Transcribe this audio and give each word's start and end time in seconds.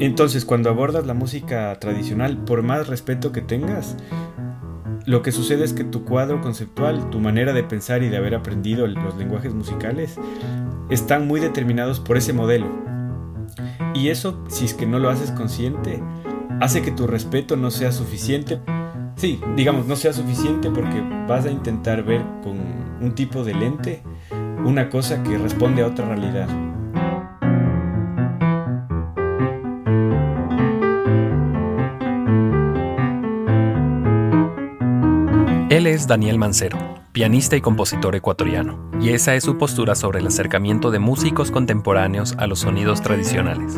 Entonces, 0.00 0.46
cuando 0.46 0.70
abordas 0.70 1.06
la 1.06 1.12
música 1.12 1.78
tradicional, 1.78 2.38
por 2.38 2.62
más 2.62 2.88
respeto 2.88 3.32
que 3.32 3.42
tengas, 3.42 3.96
lo 5.04 5.22
que 5.22 5.30
sucede 5.30 5.62
es 5.62 5.74
que 5.74 5.84
tu 5.84 6.04
cuadro 6.04 6.40
conceptual, 6.40 7.10
tu 7.10 7.20
manera 7.20 7.52
de 7.52 7.64
pensar 7.64 8.02
y 8.02 8.08
de 8.08 8.16
haber 8.16 8.34
aprendido 8.34 8.86
los 8.86 9.16
lenguajes 9.16 9.52
musicales, 9.52 10.16
están 10.88 11.26
muy 11.26 11.38
determinados 11.38 12.00
por 12.00 12.16
ese 12.16 12.32
modelo. 12.32 12.66
Y 13.94 14.08
eso, 14.08 14.42
si 14.48 14.64
es 14.64 14.72
que 14.72 14.86
no 14.86 14.98
lo 14.98 15.10
haces 15.10 15.32
consciente, 15.32 16.02
hace 16.60 16.80
que 16.80 16.92
tu 16.92 17.06
respeto 17.06 17.56
no 17.56 17.70
sea 17.70 17.92
suficiente. 17.92 18.58
Sí, 19.16 19.38
digamos, 19.54 19.86
no 19.86 19.96
sea 19.96 20.14
suficiente 20.14 20.70
porque 20.70 21.02
vas 21.28 21.44
a 21.44 21.50
intentar 21.50 22.04
ver 22.04 22.22
con 22.42 22.58
un 23.02 23.14
tipo 23.14 23.44
de 23.44 23.54
lente 23.54 24.02
una 24.64 24.88
cosa 24.88 25.22
que 25.22 25.36
responde 25.36 25.82
a 25.82 25.88
otra 25.88 26.06
realidad. 26.06 26.48
Es 35.92 36.06
Daniel 36.06 36.38
Mancero, 36.38 36.78
pianista 37.10 37.56
y 37.56 37.60
compositor 37.60 38.14
ecuatoriano, 38.14 38.90
y 39.00 39.08
esa 39.08 39.34
es 39.34 39.42
su 39.42 39.58
postura 39.58 39.96
sobre 39.96 40.20
el 40.20 40.26
acercamiento 40.28 40.92
de 40.92 41.00
músicos 41.00 41.50
contemporáneos 41.50 42.34
a 42.38 42.46
los 42.46 42.60
sonidos 42.60 43.02
tradicionales. 43.02 43.76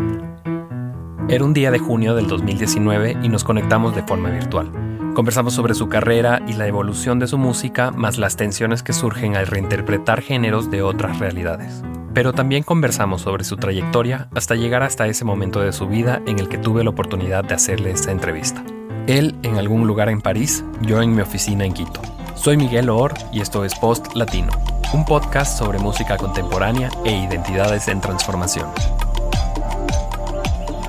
Era 1.28 1.44
un 1.44 1.54
día 1.54 1.70
de 1.70 1.78
junio 1.78 2.14
del 2.14 2.26
2019 2.26 3.16
y 3.22 3.28
nos 3.30 3.44
conectamos 3.44 3.94
de 3.94 4.02
forma 4.02 4.28
virtual. 4.28 4.70
Conversamos 5.14 5.54
sobre 5.54 5.74
su 5.74 5.88
carrera 5.88 6.42
y 6.46 6.52
la 6.52 6.66
evolución 6.66 7.18
de 7.18 7.26
su 7.26 7.38
música, 7.38 7.90
más 7.92 8.18
las 8.18 8.36
tensiones 8.36 8.82
que 8.82 8.92
surgen 8.92 9.34
al 9.34 9.46
reinterpretar 9.46 10.20
géneros 10.20 10.70
de 10.70 10.82
otras 10.82 11.18
realidades. 11.18 11.82
Pero 12.12 12.34
también 12.34 12.62
conversamos 12.62 13.22
sobre 13.22 13.44
su 13.44 13.56
trayectoria 13.56 14.28
hasta 14.34 14.54
llegar 14.54 14.82
hasta 14.82 15.06
ese 15.06 15.24
momento 15.24 15.60
de 15.60 15.72
su 15.72 15.88
vida 15.88 16.20
en 16.26 16.38
el 16.38 16.48
que 16.48 16.58
tuve 16.58 16.84
la 16.84 16.90
oportunidad 16.90 17.44
de 17.44 17.54
hacerle 17.54 17.90
esta 17.90 18.12
entrevista. 18.12 18.62
Él 19.08 19.34
en 19.42 19.56
algún 19.56 19.86
lugar 19.88 20.08
en 20.08 20.20
París, 20.20 20.64
yo 20.82 21.02
en 21.02 21.14
mi 21.14 21.22
oficina 21.22 21.64
en 21.64 21.74
Quito. 21.74 22.00
Soy 22.36 22.56
Miguel 22.56 22.88
Or 22.88 23.12
y 23.32 23.40
esto 23.40 23.64
es 23.64 23.74
Post 23.74 24.14
Latino, 24.14 24.52
un 24.92 25.04
podcast 25.04 25.58
sobre 25.58 25.80
música 25.80 26.16
contemporánea 26.16 26.88
e 27.04 27.10
identidades 27.10 27.88
en 27.88 28.00
transformación. 28.00 28.68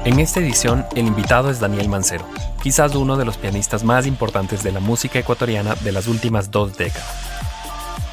En 0.05 0.19
esta 0.19 0.41
edición, 0.41 0.85
el 0.95 1.07
invitado 1.07 1.49
es 1.49 1.59
Daniel 1.59 1.89
Mancero, 1.89 2.25
quizás 2.61 2.93
uno 2.93 3.17
de 3.17 3.25
los 3.25 3.37
pianistas 3.37 3.83
más 3.83 4.05
importantes 4.05 4.61
de 4.61 4.71
la 4.71 4.79
música 4.79 5.17
ecuatoriana 5.17 5.73
de 5.75 5.91
las 5.91 6.07
últimas 6.07 6.51
dos 6.51 6.77
décadas. 6.77 7.09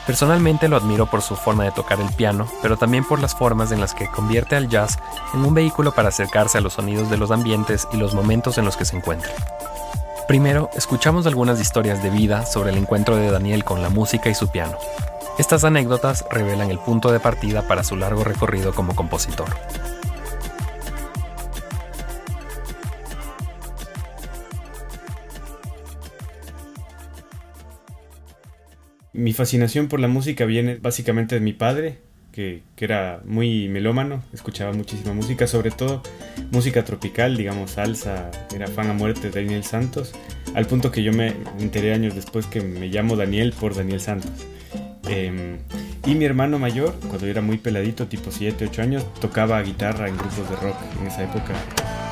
Personalmente 0.07 0.69
lo 0.69 0.77
admiro 0.77 1.11
por 1.11 1.21
su 1.21 1.37
forma 1.37 1.65
de 1.65 1.73
tocar 1.73 2.01
el 2.01 2.11
piano, 2.15 2.49
pero 2.63 2.79
también 2.79 3.05
por 3.05 3.21
las 3.21 3.35
formas 3.35 3.71
en 3.71 3.81
las 3.81 3.95
que 3.95 4.11
convierte 4.11 4.57
al 4.57 4.69
jazz 4.69 4.99
en 5.35 5.45
un 5.45 5.53
vehículo 5.53 5.93
para 5.93 6.09
acercarse 6.09 6.57
a 6.57 6.63
los 6.63 6.73
sonidos 6.73 7.11
de 7.11 7.19
los 7.19 7.31
ambientes 7.31 7.87
y 7.93 7.99
los 7.99 8.15
momentos 8.15 8.57
en 8.57 8.65
los 8.65 8.79
que 8.79 8.87
se 8.87 8.97
encuentra. 8.97 9.31
Primero, 10.31 10.71
escuchamos 10.77 11.27
algunas 11.27 11.61
historias 11.61 12.05
de 12.05 12.11
vida 12.11 12.47
sobre 12.47 12.71
el 12.71 12.79
encuentro 12.79 13.17
de 13.17 13.33
Daniel 13.33 13.65
con 13.65 13.83
la 13.83 13.89
música 13.89 14.31
y 14.31 14.35
su 14.37 14.49
piano. 14.49 14.79
Estas 15.41 15.65
anécdotas 15.65 16.25
revelan 16.31 16.71
el 16.71 16.79
punto 16.79 17.11
de 17.11 17.19
partida 17.19 17.67
para 17.67 17.83
su 17.83 17.97
largo 17.97 18.23
recorrido 18.23 18.73
como 18.73 18.95
compositor. 18.95 19.49
Mi 29.13 29.33
fascinación 29.33 29.89
por 29.89 29.99
la 29.99 30.07
música 30.07 30.45
viene 30.45 30.77
básicamente 30.77 31.35
de 31.35 31.41
mi 31.41 31.55
padre, 31.55 32.03
que, 32.77 32.85
era 32.85 33.21
muy 33.25 33.69
melómano, 33.69 34.23
escuchaba 34.33 34.73
muchísima 34.73 35.13
música, 35.13 35.47
sobre 35.47 35.71
todo 35.71 36.03
música 36.51 36.85
tropical, 36.85 37.37
digamos 37.37 37.73
salsa, 37.73 38.31
era 38.55 38.67
fan 38.67 38.89
a 38.89 38.95
muerte 38.95 39.31
de 39.31 39.43
Daniel 39.43 39.65
Santos, 39.65 40.13
al 40.55 40.67
punto 40.67 40.91
que 40.91 41.03
yo 41.03 41.13
me 41.13 41.35
enteré 41.59 41.93
años 41.93 42.15
después 42.15 42.47
que 42.47 42.63
me 42.63 42.89
llamo 42.89 43.17
Daniel 43.17 43.53
por 43.53 43.75
Daniel 43.75 44.01
Santos. 44.01 44.47
Em, 45.09 45.59
y 46.07 46.15
mi 46.15 46.25
hermano 46.25 46.59
mayor, 46.59 46.95
cuando 47.09 47.27
era 47.27 47.43
muy 47.43 47.59
peladito, 47.59 48.07
tipo 48.07 48.31
7, 48.31 48.69
8 48.71 48.83
años, 48.83 49.15
tocaba 49.21 49.61
guitarra 49.61 50.09
en 50.09 50.17
grupos 50.17 50.49
de 50.49 50.57
rock 50.57 50.77
en 51.01 51.07
esa 51.09 51.25
época. 51.25 51.53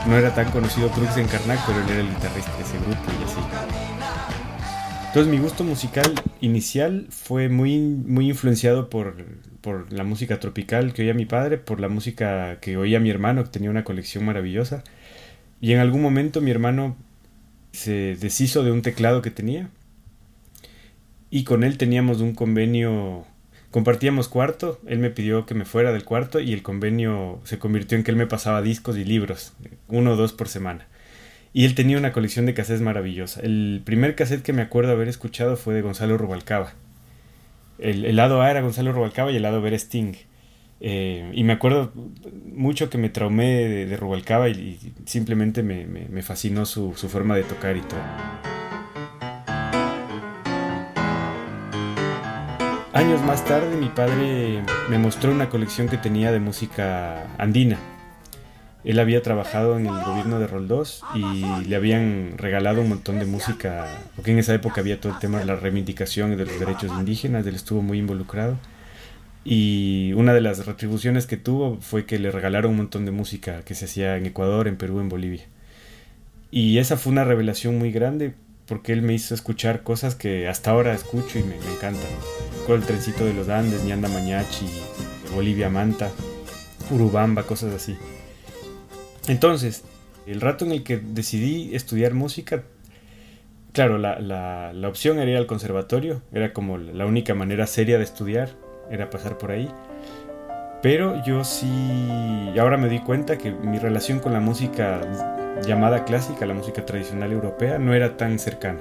No 0.07 0.17
era 0.17 0.35
tan 0.35 0.51
conocido 0.51 0.91
Cruz 0.91 1.17
en 1.17 1.27
Karnak, 1.27 1.61
pero 1.67 1.81
él 1.81 1.89
era 1.91 2.01
el 2.01 2.09
guitarrista 2.09 2.55
de 2.57 2.63
ese 2.63 2.77
grupo 2.79 3.03
y 3.21 3.25
así. 3.25 3.89
Entonces 5.07 5.33
mi 5.33 5.39
gusto 5.39 5.65
musical 5.65 6.13
inicial 6.41 7.07
fue 7.09 7.49
muy, 7.49 7.79
muy 7.79 8.29
influenciado 8.29 8.91
por, 8.91 9.17
por, 9.69 9.93
la 9.93 10.05
música 10.05 10.41
tropical 10.41 10.95
que 10.95 11.03
oía 11.03 11.13
mi 11.13 11.27
padre, 11.27 11.59
por 11.59 11.79
la 11.79 11.89
música 11.89 12.59
que 12.61 12.79
oía 12.79 13.01
mi 13.01 13.11
hermano, 13.11 13.45
que 13.45 13.51
tenía 13.51 13.69
una 13.69 13.85
colección 13.85 14.25
maravillosa. 14.25 14.83
Y 15.61 15.73
en 15.73 15.81
algún 15.81 16.01
momento 16.01 16.41
mi 16.41 16.51
hermano 16.51 16.97
se 17.73 18.17
deshizo 18.17 18.65
de 18.65 18.73
un 18.73 18.81
teclado 18.81 19.21
que 19.21 19.31
tenía. 19.31 19.69
Y 21.31 21.45
con 21.45 21.65
él 21.65 21.77
teníamos 21.77 22.23
un 22.23 22.35
convenio, 22.35 23.27
compartíamos 23.71 24.29
cuarto, 24.29 24.81
él 24.87 25.01
me 25.01 25.11
pidió 25.11 25.45
que 25.45 25.55
me 25.55 25.67
fuera 25.67 25.93
del 25.93 26.05
cuarto 26.05 26.41
y 26.41 26.55
el 26.55 26.63
convenio 26.63 27.41
se 27.45 27.59
convirtió 27.59 27.99
en 27.99 28.05
que 28.05 28.11
él 28.11 28.17
me 28.17 28.27
pasaba 28.27 28.63
discos 28.63 28.97
y 28.97 29.05
libros, 29.05 29.53
uno 29.89 30.13
o 30.13 30.17
dos 30.17 30.33
por 30.33 30.49
semana. 30.49 30.87
Y 31.53 31.67
él 31.67 31.75
tenía 31.75 31.99
una 31.99 32.13
colección 32.13 32.47
de 32.47 32.55
cassettes 32.55 32.81
maravillosa. 32.81 33.41
El 33.43 33.83
primer 33.85 34.15
cassette 34.15 34.43
que 34.43 34.55
me 34.55 34.63
acuerdo 34.63 34.93
haber 34.93 35.09
escuchado 35.09 35.59
fue 35.59 35.75
de 35.75 35.83
Gonzalo 35.83 36.17
Rubalcaba. 36.17 36.73
El, 37.79 38.17
lado 38.17 38.43
A 38.43 38.51
era 38.51 38.61
Gonzalo 38.61 38.93
Rubalcaba 38.93 39.31
y 39.31 39.37
el 39.37 39.43
lado 39.43 39.61
B 39.61 39.69
era 39.69 39.77
Sting. 39.77 40.15
Eh, 40.81 41.31
y 41.35 41.45
me 41.45 41.55
acuerdo 41.55 41.93
mucho 42.55 42.89
que 42.91 42.99
me 42.99 43.09
traumé 43.09 43.69
de, 43.69 43.97
Rubalcaba 43.97 44.49
y, 44.49 44.79
simplemente 45.07 45.63
me, 45.63 45.87
me, 45.87 46.23
fascinó 46.23 46.67
su, 46.67 46.95
su, 46.95 47.09
forma 47.09 47.37
de 47.37 47.43
tocar 47.45 47.77
y 47.77 47.81
todo. 47.81 48.01
Años 52.93 53.23
más 53.23 53.45
tarde 53.45 53.77
mi 53.77 53.89
padre 53.89 54.63
me 54.91 54.99
mostró 54.99 55.31
una 55.31 55.49
colección 55.49 55.89
que 55.89 55.99
tenía 55.99 56.33
de 56.33 56.41
música 56.41 57.27
andina 57.39 57.79
él 58.85 58.99
había 59.01 59.23
trabajado 59.23 59.77
en 59.79 59.87
el 59.87 60.03
gobierno 60.05 60.39
de 60.39 60.47
Roldós 60.47 61.03
y 61.15 61.65
le 61.67 61.77
habían 61.77 62.39
regalado 62.39 62.81
un 62.81 62.91
montón 62.91 63.19
de 63.19 63.27
música, 63.27 63.87
porque 64.15 64.33
en 64.33 64.39
esa 64.39 64.55
época 64.55 64.81
había 64.81 65.01
todo 65.01 65.13
el 65.13 65.19
tema 65.19 65.39
de 65.39 65.45
la 65.45 65.57
reivindicación 65.57 66.37
de 66.37 66.45
los 66.45 66.59
derechos 66.61 66.93
indígenas, 66.99 67.47
él 67.47 67.55
estuvo 67.55 67.83
muy 67.83 67.99
involucrado. 67.99 68.57
Y 69.45 70.13
una 70.15 70.35
de 70.35 70.41
las 70.41 70.67
retribuciones 70.67 71.27
que 71.27 71.37
tuvo 71.37 71.79
fue 71.81 72.05
que 72.05 72.19
le 72.19 72.31
regalaron 72.31 72.73
un 72.73 72.77
montón 72.79 73.05
de 73.05 73.13
música 73.13 73.63
que 73.63 73.75
se 73.75 73.87
hacía 73.87 74.17
en 74.17 74.27
Ecuador, 74.27 74.69
en 74.69 74.77
Perú, 74.77 75.01
en 75.01 75.09
Bolivia. 75.09 75.45
Y 76.51 76.79
esa 76.79 76.97
fue 76.97 77.13
una 77.13 77.25
revelación 77.25 77.79
muy 77.79 77.91
grande 77.91 78.35
porque 78.67 78.93
él 78.93 79.01
me 79.01 79.15
hizo 79.15 79.35
escuchar 79.35 79.83
cosas 79.83 80.15
que 80.15 80.49
hasta 80.49 80.71
ahora 80.71 80.93
escucho 80.93 81.39
y 81.39 81.43
me, 81.43 81.57
encantan. 81.57 82.11
Con 82.67 82.77
el 82.77 82.87
trencito 82.87 83.25
de 83.25 83.33
los 83.33 83.49
Andes, 83.49 83.85
Ñanda 83.85 84.09
Mañachi, 84.09 84.67
Bolivia 85.35 85.71
Manta, 85.71 86.11
Urubamba, 86.91 87.45
cosas 87.45 87.75
así. 87.75 87.97
Entonces, 89.29 89.85
el 90.27 90.41
rato 90.41 90.65
en 90.65 90.73
el 90.73 90.83
que 90.83 90.97
decidí 90.97 91.75
estudiar 91.75 92.15
música, 92.15 92.65
claro, 93.73 93.99
la, 93.99 94.19
la, 94.19 94.73
la, 94.73 94.89
opción 94.89 95.19
era 95.19 95.31
ir 95.31 95.37
al 95.37 95.47
conservatorio, 95.47 96.23
era 96.33 96.53
como 96.53 96.79
la 96.79 97.07
única 97.07 97.35
manera 97.35 97.67
seria 97.67 97.99
de 97.99 98.05
estudiar, 98.05 98.51
era 98.91 99.11
pasar 99.11 99.37
por 99.37 99.51
ahí. 99.51 99.69
Pero 100.81 101.23
yo 101.25 101.45
sí, 101.45 101.69
ahora 102.59 102.77
me 102.79 102.89
di 102.89 103.01
cuenta 103.01 103.37
que 103.37 103.51
mi 103.51 103.79
relación 103.79 104.21
con 104.21 104.33
la 104.33 104.41
música 104.41 105.01
llamada 105.67 106.05
clásica, 106.05 106.47
la 106.47 106.55
música 106.55 106.87
tradicional 106.87 107.33
europea, 107.33 107.79
no 107.79 107.95
era 107.95 108.17
tan 108.17 108.39
cercana. 108.39 108.81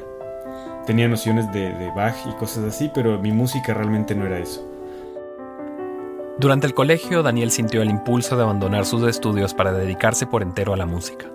Tenía 0.85 1.09
nociones 1.09 1.51
de, 1.51 1.73
de 1.73 1.91
Bach 1.91 2.15
y 2.25 2.31
cosas 2.37 2.63
así, 2.63 2.89
pero 2.93 3.19
mi 3.19 3.31
música 3.31 3.73
realmente 3.73 4.15
no 4.15 4.25
era 4.25 4.39
eso. 4.39 4.76
Durante 6.39 6.67
el 6.67 6.75
colegio, 6.75 7.23
Daniel 7.23 7.49
sintió 7.49 7.81
el 7.81 7.89
impulso 7.89 8.37
de 8.37 8.43
abandonar 8.43 8.85
sus 8.85 9.01
estudios 9.09 9.55
para 9.55 9.71
dedicarse 9.71 10.27
por 10.27 10.43
entero 10.43 10.71
a 10.71 10.77
la 10.77 10.85
música. 10.85 11.25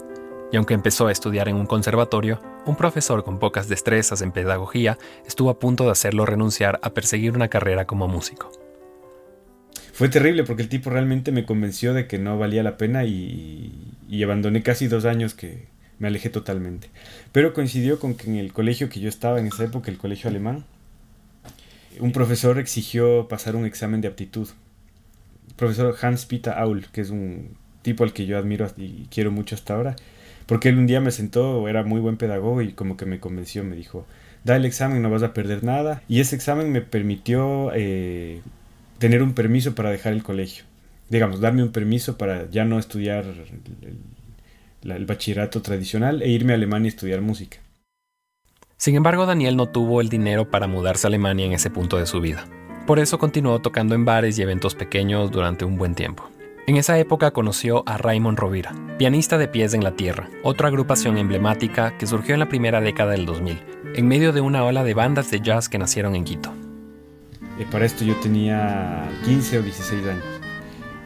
Y 0.52 0.56
aunque 0.56 0.74
empezó 0.74 1.08
a 1.08 1.12
estudiar 1.12 1.48
en 1.48 1.56
un 1.56 1.66
conservatorio, 1.66 2.40
un 2.66 2.76
profesor 2.76 3.24
con 3.24 3.40
pocas 3.40 3.68
destrezas 3.68 4.22
en 4.22 4.30
pedagogía 4.30 4.98
estuvo 5.26 5.50
a 5.50 5.58
punto 5.58 5.86
de 5.86 5.90
hacerlo 5.90 6.24
renunciar 6.24 6.78
a 6.84 6.90
perseguir 6.90 7.34
una 7.34 7.48
carrera 7.48 7.84
como 7.84 8.06
músico. 8.06 8.52
Fue 9.92 10.08
terrible 10.08 10.44
porque 10.44 10.62
el 10.62 10.68
tipo 10.68 10.88
realmente 10.88 11.32
me 11.32 11.44
convenció 11.46 11.94
de 11.94 12.06
que 12.06 12.20
no 12.20 12.38
valía 12.38 12.62
la 12.62 12.76
pena 12.76 13.04
y, 13.04 13.96
abandoné 14.22 14.62
casi 14.62 14.86
dos 14.86 15.04
años 15.04 15.34
que 15.34 15.66
me 15.98 16.06
alejé 16.06 16.30
totalmente. 16.30 16.90
Pero 17.32 17.54
coincidió 17.54 17.98
con 17.98 18.14
que 18.14 18.30
en 18.30 18.36
el 18.36 18.52
colegio 18.52 18.88
que 18.88 19.00
yo 19.00 19.08
estaba 19.08 19.40
en 19.40 19.48
esa 19.48 19.64
época, 19.64 19.90
el 19.90 19.98
colegio 19.98 20.30
alemán, 20.30 20.64
un 21.98 22.12
profesor 22.12 22.60
exigió 22.60 23.26
pasar 23.26 23.56
un 23.56 23.66
examen 23.66 24.00
de 24.00 24.06
aptitud 24.06 24.48
profesor 25.62 25.94
Hans 26.02 26.26
Peter 26.26 26.52
Aul, 26.54 26.86
que 26.90 27.00
es 27.00 27.10
un 27.10 27.56
tipo 27.82 28.02
al 28.02 28.12
que 28.12 28.26
yo 28.26 28.36
admiro 28.36 28.68
y 28.76 29.06
quiero 29.12 29.30
mucho 29.30 29.54
hasta 29.54 29.74
ahora, 29.74 29.94
porque 30.46 30.68
él 30.68 30.76
un 30.76 30.88
día 30.88 31.00
me 31.00 31.12
sentó, 31.12 31.68
era 31.68 31.84
muy 31.84 32.00
buen 32.00 32.16
pedagogo 32.16 32.62
y 32.62 32.72
como 32.72 32.96
que 32.96 33.06
me 33.06 33.20
convenció, 33.20 33.62
me 33.62 33.76
dijo, 33.76 34.04
da 34.42 34.56
el 34.56 34.64
examen, 34.64 35.02
no 35.02 35.10
vas 35.10 35.22
a 35.22 35.32
perder 35.32 35.62
nada. 35.62 36.02
Y 36.08 36.18
ese 36.18 36.34
examen 36.34 36.72
me 36.72 36.80
permitió 36.80 37.70
eh, 37.74 38.40
tener 38.98 39.22
un 39.22 39.34
permiso 39.34 39.76
para 39.76 39.90
dejar 39.90 40.14
el 40.14 40.24
colegio. 40.24 40.64
Digamos, 41.10 41.40
darme 41.40 41.62
un 41.62 41.70
permiso 41.70 42.18
para 42.18 42.50
ya 42.50 42.64
no 42.64 42.80
estudiar 42.80 43.24
el, 44.82 45.06
bachillerato 45.06 45.62
tradicional 45.62 46.22
e 46.22 46.28
irme 46.28 46.54
a 46.54 46.56
Alemania 46.56 46.88
a 46.88 46.94
estudiar 46.94 47.20
música. 47.20 47.58
Sin 48.78 48.96
embargo, 48.96 49.26
Daniel 49.26 49.56
no 49.56 49.68
tuvo 49.68 50.00
el 50.00 50.08
dinero 50.08 50.50
para 50.50 50.66
mudarse 50.66 51.06
a 51.06 51.08
Alemania 51.08 51.46
en 51.46 51.52
ese 51.52 51.70
punto 51.70 51.98
de 51.98 52.06
su 52.06 52.20
vida. 52.20 52.48
Por 52.86 52.98
eso 52.98 53.16
continuó 53.16 53.60
tocando 53.60 53.94
en 53.94 54.04
bares 54.04 54.38
y 54.38 54.42
eventos 54.42 54.74
pequeños 54.74 55.30
durante 55.30 55.64
un 55.64 55.78
buen 55.78 55.94
tiempo. 55.94 56.28
En 56.66 56.76
esa 56.76 56.98
época 56.98 57.30
conoció 57.30 57.84
a 57.86 57.96
Raymond 57.96 58.38
Rovira, 58.38 58.74
pianista 58.98 59.38
de 59.38 59.46
Pies 59.46 59.72
en 59.74 59.84
la 59.84 59.92
Tierra, 59.92 60.28
otra 60.42 60.66
agrupación 60.66 61.16
emblemática 61.16 61.96
que 61.96 62.08
surgió 62.08 62.34
en 62.34 62.40
la 62.40 62.48
primera 62.48 62.80
década 62.80 63.12
del 63.12 63.24
2000, 63.24 63.60
en 63.94 64.08
medio 64.08 64.32
de 64.32 64.40
una 64.40 64.64
ola 64.64 64.82
de 64.82 64.94
bandas 64.94 65.30
de 65.30 65.40
jazz 65.40 65.68
que 65.68 65.78
nacieron 65.78 66.16
en 66.16 66.24
Quito. 66.24 66.52
Eh, 67.60 67.66
para 67.70 67.84
esto 67.84 68.04
yo 68.04 68.16
tenía 68.16 69.08
15 69.24 69.58
o 69.58 69.62
16 69.62 70.06
años. 70.06 70.24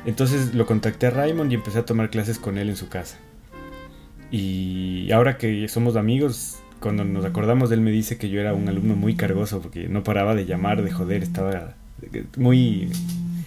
Entonces 0.06 0.54
lo 0.54 0.64
contacté 0.64 1.08
a 1.08 1.10
Raymond 1.10 1.52
y 1.52 1.56
empecé 1.56 1.80
a 1.80 1.84
tomar 1.84 2.08
clases 2.08 2.38
con 2.38 2.56
él 2.56 2.70
en 2.70 2.76
su 2.76 2.88
casa. 2.88 3.18
Y 4.30 5.12
ahora 5.12 5.36
que 5.36 5.68
somos 5.68 5.96
amigos, 5.96 6.58
cuando 6.80 7.04
nos 7.04 7.24
acordamos 7.24 7.70
de 7.70 7.76
él 7.76 7.80
me 7.80 7.90
dice 7.90 8.18
que 8.18 8.28
yo 8.28 8.40
era 8.40 8.54
un 8.54 8.68
alumno 8.68 8.96
muy 8.96 9.16
cargoso 9.16 9.60
porque 9.60 9.88
no 9.88 10.02
paraba 10.02 10.34
de 10.34 10.46
llamar, 10.46 10.82
de 10.82 10.90
joder, 10.90 11.22
estaba 11.22 11.74
muy 12.36 12.90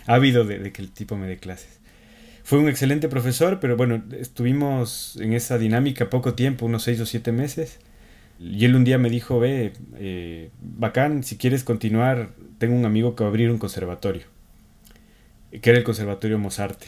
ávido 0.06 0.44
de 0.44 0.72
que 0.72 0.82
el 0.82 0.92
tipo 0.92 1.16
me 1.16 1.28
dé 1.28 1.38
clases. 1.38 1.80
Fue 2.50 2.58
un 2.58 2.68
excelente 2.68 3.10
profesor, 3.10 3.60
pero 3.60 3.78
bueno, 3.78 4.02
estuvimos 4.20 5.18
en 5.22 5.34
esa 5.34 5.60
dinámica 5.60 6.10
poco 6.10 6.34
tiempo, 6.34 6.66
unos 6.66 6.82
seis 6.82 7.00
o 7.00 7.06
siete 7.06 7.32
meses. 7.32 7.78
Y 8.40 8.66
él 8.66 8.76
un 8.76 8.84
día 8.84 8.98
me 8.98 9.12
dijo, 9.12 9.40
ve, 9.40 9.74
eh, 9.98 10.50
bacán, 10.60 11.24
si 11.24 11.38
quieres 11.38 11.64
continuar, 11.64 12.30
tengo 12.58 12.76
un 12.76 12.86
amigo 12.86 13.16
que 13.16 13.24
va 13.24 13.28
a 13.28 13.30
abrir 13.30 13.52
un 13.52 13.60
conservatorio, 13.60 14.24
que 15.62 15.70
era 15.70 15.78
el 15.78 15.84
Conservatorio 15.84 16.40
Mozarte. 16.40 16.88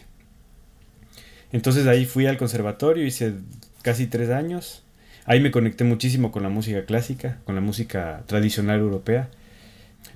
Entonces 1.52 1.86
ahí 1.86 2.06
fui 2.06 2.26
al 2.26 2.38
conservatorio, 2.38 3.06
hice 3.06 3.36
casi 3.84 4.08
tres 4.08 4.32
años. 4.32 4.84
Ahí 5.26 5.40
me 5.40 5.52
conecté 5.52 5.84
muchísimo 5.84 6.32
con 6.32 6.44
la 6.44 6.50
música 6.50 6.86
clásica, 6.86 7.40
con 7.46 7.56
la 7.56 7.62
música 7.62 8.24
tradicional 8.28 8.80
europea. 8.80 9.30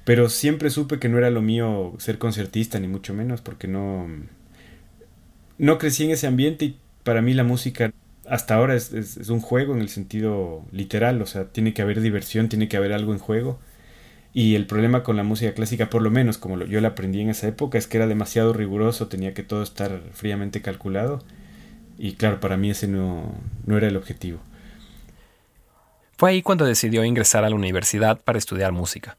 Pero 0.03 0.29
siempre 0.29 0.69
supe 0.69 0.99
que 0.99 1.09
no 1.09 1.17
era 1.17 1.29
lo 1.31 1.41
mío 1.41 1.93
ser 1.99 2.17
concertista, 2.17 2.79
ni 2.79 2.87
mucho 2.87 3.13
menos, 3.13 3.41
porque 3.41 3.67
no, 3.67 4.07
no 5.57 5.77
crecí 5.77 6.05
en 6.05 6.11
ese 6.11 6.27
ambiente 6.27 6.65
y 6.65 6.79
para 7.03 7.21
mí 7.21 7.33
la 7.33 7.43
música 7.43 7.91
hasta 8.27 8.55
ahora 8.55 8.75
es, 8.75 9.29
un 9.29 9.39
juego 9.39 9.75
en 9.75 9.81
el 9.81 9.89
sentido 9.89 10.65
literal, 10.71 11.21
o 11.21 11.25
sea, 11.27 11.45
tiene 11.45 11.73
que 11.73 11.81
haber 11.83 12.01
diversión, 12.01 12.49
tiene 12.49 12.67
que 12.67 12.77
haber 12.77 12.93
algo 12.93 13.13
en 13.13 13.19
juego. 13.19 13.59
Y 14.33 14.55
el 14.55 14.67
problema 14.67 15.03
con 15.03 15.15
la 15.17 15.23
música 15.23 15.53
clásica, 15.53 15.89
por 15.89 16.01
lo 16.01 16.11
menos 16.11 16.37
como 16.37 16.63
yo 16.65 16.81
la 16.81 16.89
aprendí 16.89 17.21
en 17.21 17.29
esa 17.29 17.47
época, 17.47 17.77
es 17.77 17.87
que 17.87 17.97
era 17.97 18.07
demasiado 18.07 18.53
riguroso, 18.53 19.07
tenía 19.07 19.33
que 19.33 19.43
todo 19.43 19.63
estar 19.63 20.01
fríamente 20.13 20.61
calculado. 20.61 21.23
Y 21.97 22.13
claro, 22.13 22.39
para 22.39 22.57
mí 22.57 22.69
ese 22.71 22.87
no, 22.87 23.33
no 23.65 23.77
era 23.77 23.87
el 23.87 23.97
objetivo. 23.97 24.39
Fue 26.17 26.29
ahí 26.29 26.41
cuando 26.41 26.63
decidió 26.63 27.03
ingresar 27.03 27.43
a 27.43 27.49
la 27.49 27.55
universidad 27.57 28.21
para 28.21 28.37
estudiar 28.37 28.71
música. 28.71 29.17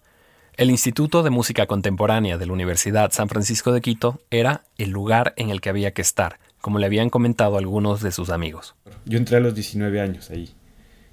El 0.57 0.71
Instituto 0.71 1.23
de 1.23 1.29
Música 1.29 1.67
Contemporánea 1.67 2.39
de 2.39 2.47
la 2.47 2.55
Universidad 2.55 3.13
San 3.13 3.29
Francisco 3.29 3.71
de 3.73 3.83
Quito 3.83 4.23
era 4.31 4.65
el 4.79 4.93
lugar 4.93 5.35
en 5.37 5.51
el 5.51 5.61
que 5.61 5.69
había 5.69 5.91
que 5.91 6.01
estar, 6.01 6.39
como 6.63 6.79
le 6.79 6.87
habían 6.87 7.11
comentado 7.11 7.59
algunos 7.59 8.01
de 8.01 8.13
sus 8.13 8.31
amigos. 8.31 8.77
Yo 9.05 9.19
entré 9.19 9.37
a 9.37 9.41
los 9.41 9.55
19 9.55 10.01
años 10.01 10.31
ahí. 10.31 10.49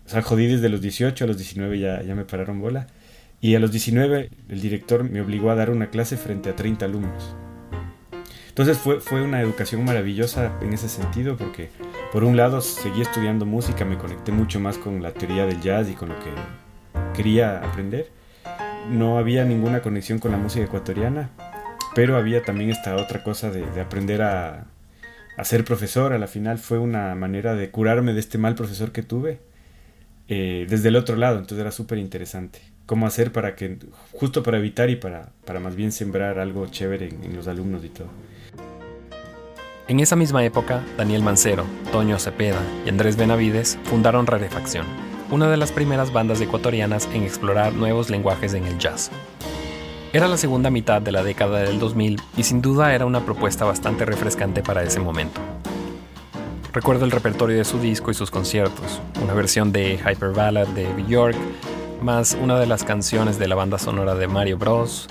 O 0.06 0.10
sea, 0.10 0.22
jodí 0.22 0.48
desde 0.48 0.70
los 0.70 0.80
18, 0.80 1.26
a 1.26 1.28
los 1.28 1.38
19 1.38 1.78
ya, 1.78 2.02
ya 2.02 2.16
me 2.16 2.24
pararon 2.24 2.62
bola. 2.62 2.88
Y 3.42 3.56
a 3.56 3.60
los 3.60 3.74
19 3.74 4.30
el 4.48 4.62
director 4.62 5.04
me 5.04 5.20
obligó 5.20 5.52
a 5.52 5.56
dar 5.56 5.70
una 5.70 5.90
clase 5.90 6.16
frente 6.16 6.50
a 6.50 6.56
30 6.56 6.86
alumnos. 6.86 7.36
Entonces 8.54 8.78
fue, 8.78 9.02
fue 9.02 9.24
una 9.24 9.42
educación 9.42 9.84
maravillosa 9.84 10.52
en 10.62 10.74
ese 10.74 10.88
sentido 10.88 11.36
porque 11.38 11.70
por 12.12 12.24
un 12.24 12.38
lado 12.38 12.62
seguí 12.62 13.02
estudiando 13.02 13.46
música, 13.46 13.84
me 13.84 13.98
conecté 13.98 14.32
mucho 14.32 14.60
más 14.60 14.78
con 14.78 15.02
la 15.02 15.12
teoría 15.12 15.46
del 15.46 15.60
jazz 15.60 15.90
y 15.90 15.94
con 15.94 16.10
lo 16.10 16.16
que 16.20 16.30
quería 17.16 17.58
aprender 17.58 18.12
no 18.90 19.18
había 19.18 19.46
ninguna 19.46 19.82
conexión 19.82 20.20
con 20.20 20.32
la 20.32 20.38
música 20.38 20.66
ecuatoriana, 20.66 21.30
pero 21.96 22.18
había 22.18 22.44
también 22.44 22.70
esta 22.70 22.96
otra 22.96 23.24
cosa 23.24 23.50
de, 23.50 23.64
aprender 23.80 24.22
a, 24.22 24.66
ser 25.44 25.64
profesor. 25.64 26.14
A 26.14 26.18
la 26.18 26.28
final 26.28 26.58
fue 26.58 26.80
una 26.80 27.16
manera 27.16 27.56
de 27.56 27.70
curarme 27.72 28.14
de 28.14 28.20
este 28.20 28.38
mal 28.38 28.56
profesor 28.56 28.92
que 28.92 29.04
tuve 29.04 29.40
eh, 30.28 30.66
desde 30.70 30.90
el 30.90 30.96
otro 30.96 31.16
lado, 31.16 31.38
entonces 31.38 31.60
era 31.60 31.72
súper 31.72 31.98
interesante. 31.98 32.60
Cómo 32.86 33.08
hacer 33.08 33.32
para 33.32 33.56
que, 33.56 33.78
justo 34.12 34.44
para 34.44 34.58
evitar 34.58 34.90
y 34.90 34.98
para, 34.98 35.30
para 35.46 35.60
más 35.60 35.76
bien 35.76 35.92
sembrar 35.92 36.40
algo 36.40 36.68
chévere 36.68 37.10
en, 37.10 37.24
en 37.24 37.36
los 37.36 37.48
alumnos 37.48 37.84
y 37.86 37.90
todo. 37.90 38.10
En 39.88 40.00
esa 40.00 40.16
misma 40.16 40.44
época, 40.46 40.82
Daniel 40.98 41.24
Mancero, 41.24 41.66
Toño 41.92 42.18
Cepeda 42.20 42.62
y 42.86 42.90
Andrés 42.90 43.18
Benavides 43.18 43.78
fundaron 43.84 44.28
Rarefacción 44.28 44.86
una 45.34 45.50
de 45.50 45.58
las 45.58 45.72
primeras 45.72 46.14
bandas 46.14 46.40
ecuatorianas 46.42 47.10
en 47.12 47.24
explorar 47.24 47.74
nuevos 47.74 48.12
lenguajes 48.12 48.54
en 48.54 48.66
el 48.66 48.78
jazz. 48.78 49.10
Era 50.14 50.28
la 50.28 50.38
segunda 50.38 50.70
mitad 50.70 51.02
de 51.02 51.12
la 51.12 51.24
década 51.24 51.60
del 51.60 51.80
2000 51.80 52.22
y 52.38 52.44
sin 52.44 52.62
duda 52.62 52.94
era 52.94 53.08
una 53.08 53.26
propuesta 53.26 53.66
bastante 53.66 54.06
refrescante 54.06 54.62
para 54.62 54.84
ese 54.84 55.00
momento. 55.00 55.42
Recuerdo 56.72 57.06
el 57.06 57.12
repertorio 57.12 57.58
de 57.58 57.66
su 57.66 57.80
disco 57.80 58.12
y 58.12 58.14
sus 58.14 58.30
conciertos, 58.30 59.02
una 59.24 59.34
versión 59.34 59.72
de 59.72 59.96
Hyper 59.96 60.34
Ballad 60.34 60.68
de 60.68 60.86
Bjork, 60.94 61.36
más 62.04 62.38
una 62.40 62.60
de 62.60 62.68
las 62.68 62.84
canciones 62.84 63.40
de 63.40 63.48
la 63.48 63.56
banda 63.56 63.80
sonora 63.80 64.14
de 64.14 64.28
Mario 64.28 64.60
Bros. 64.60 65.08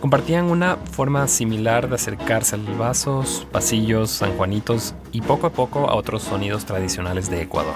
Compartían 0.00 0.44
una 0.44 0.76
forma 0.76 1.26
similar 1.26 1.88
de 1.88 1.96
acercarse 1.96 2.54
a 2.54 2.58
los 2.58 2.78
vasos, 2.78 3.48
pasillos, 3.50 4.10
sanjuanitos 4.10 4.94
y 5.10 5.22
poco 5.22 5.48
a 5.48 5.50
poco 5.50 5.90
a 5.90 5.96
otros 5.96 6.22
sonidos 6.22 6.64
tradicionales 6.64 7.28
de 7.28 7.42
Ecuador. 7.42 7.74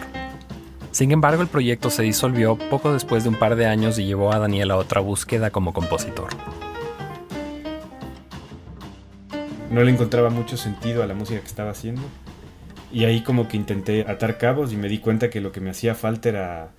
Sin 0.93 1.11
embargo, 1.11 1.43
el 1.43 1.49
proyecto 1.49 1.91
se 1.91 2.05
disolvió 2.05 2.57
poco 2.57 2.93
después 2.93 3.25
de 3.25 3.31
un 3.31 3.39
par 3.39 3.57
de 3.57 3.67
años 3.67 3.99
y 3.99 4.05
llevó 4.05 4.33
a 4.33 4.39
Daniel 4.39 4.71
a 4.71 4.77
otra 4.77 5.01
búsqueda 5.01 5.51
como 5.51 5.73
compositor. 5.73 6.29
No 9.73 9.83
le 9.83 9.91
encontraba 9.91 10.31
mucho 10.31 10.57
sentido 10.57 11.03
a 11.03 11.07
la 11.07 11.15
música 11.15 11.41
que 11.41 11.47
estaba 11.47 11.71
haciendo. 11.71 12.03
Y 12.93 13.05
ahí 13.05 13.23
como 13.23 13.49
que 13.49 13.57
intenté 13.57 14.03
atar 14.03 14.39
cabos 14.39 14.73
y 14.73 14.77
me 14.77 14.89
di 14.89 14.99
cuenta 14.99 15.29
que 15.29 15.41
lo 15.41 15.51
que 15.51 15.61
me 15.61 15.71
hacía 15.71 15.97
falta 15.97 16.29
era, 16.29 16.71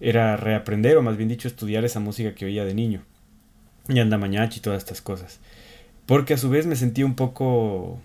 era 0.00 0.36
reaprender, 0.36 0.98
o 0.98 1.02
más 1.02 1.16
bien 1.16 1.30
dicho, 1.30 1.48
estudiar 1.48 1.84
esa 1.84 2.00
música 2.00 2.34
que 2.34 2.44
oía 2.44 2.64
de 2.64 2.74
niño. 2.74 3.04
Y 3.88 3.98
anda 4.00 4.18
mañachi 4.18 4.58
y 4.58 4.62
todas 4.62 4.78
estas 4.78 5.00
cosas. 5.00 5.38
Porque 6.06 6.34
a 6.34 6.38
su 6.38 6.50
vez 6.50 6.66
me 6.66 6.76
sentí 6.76 7.02
un 7.02 7.14
poco, 7.14 8.00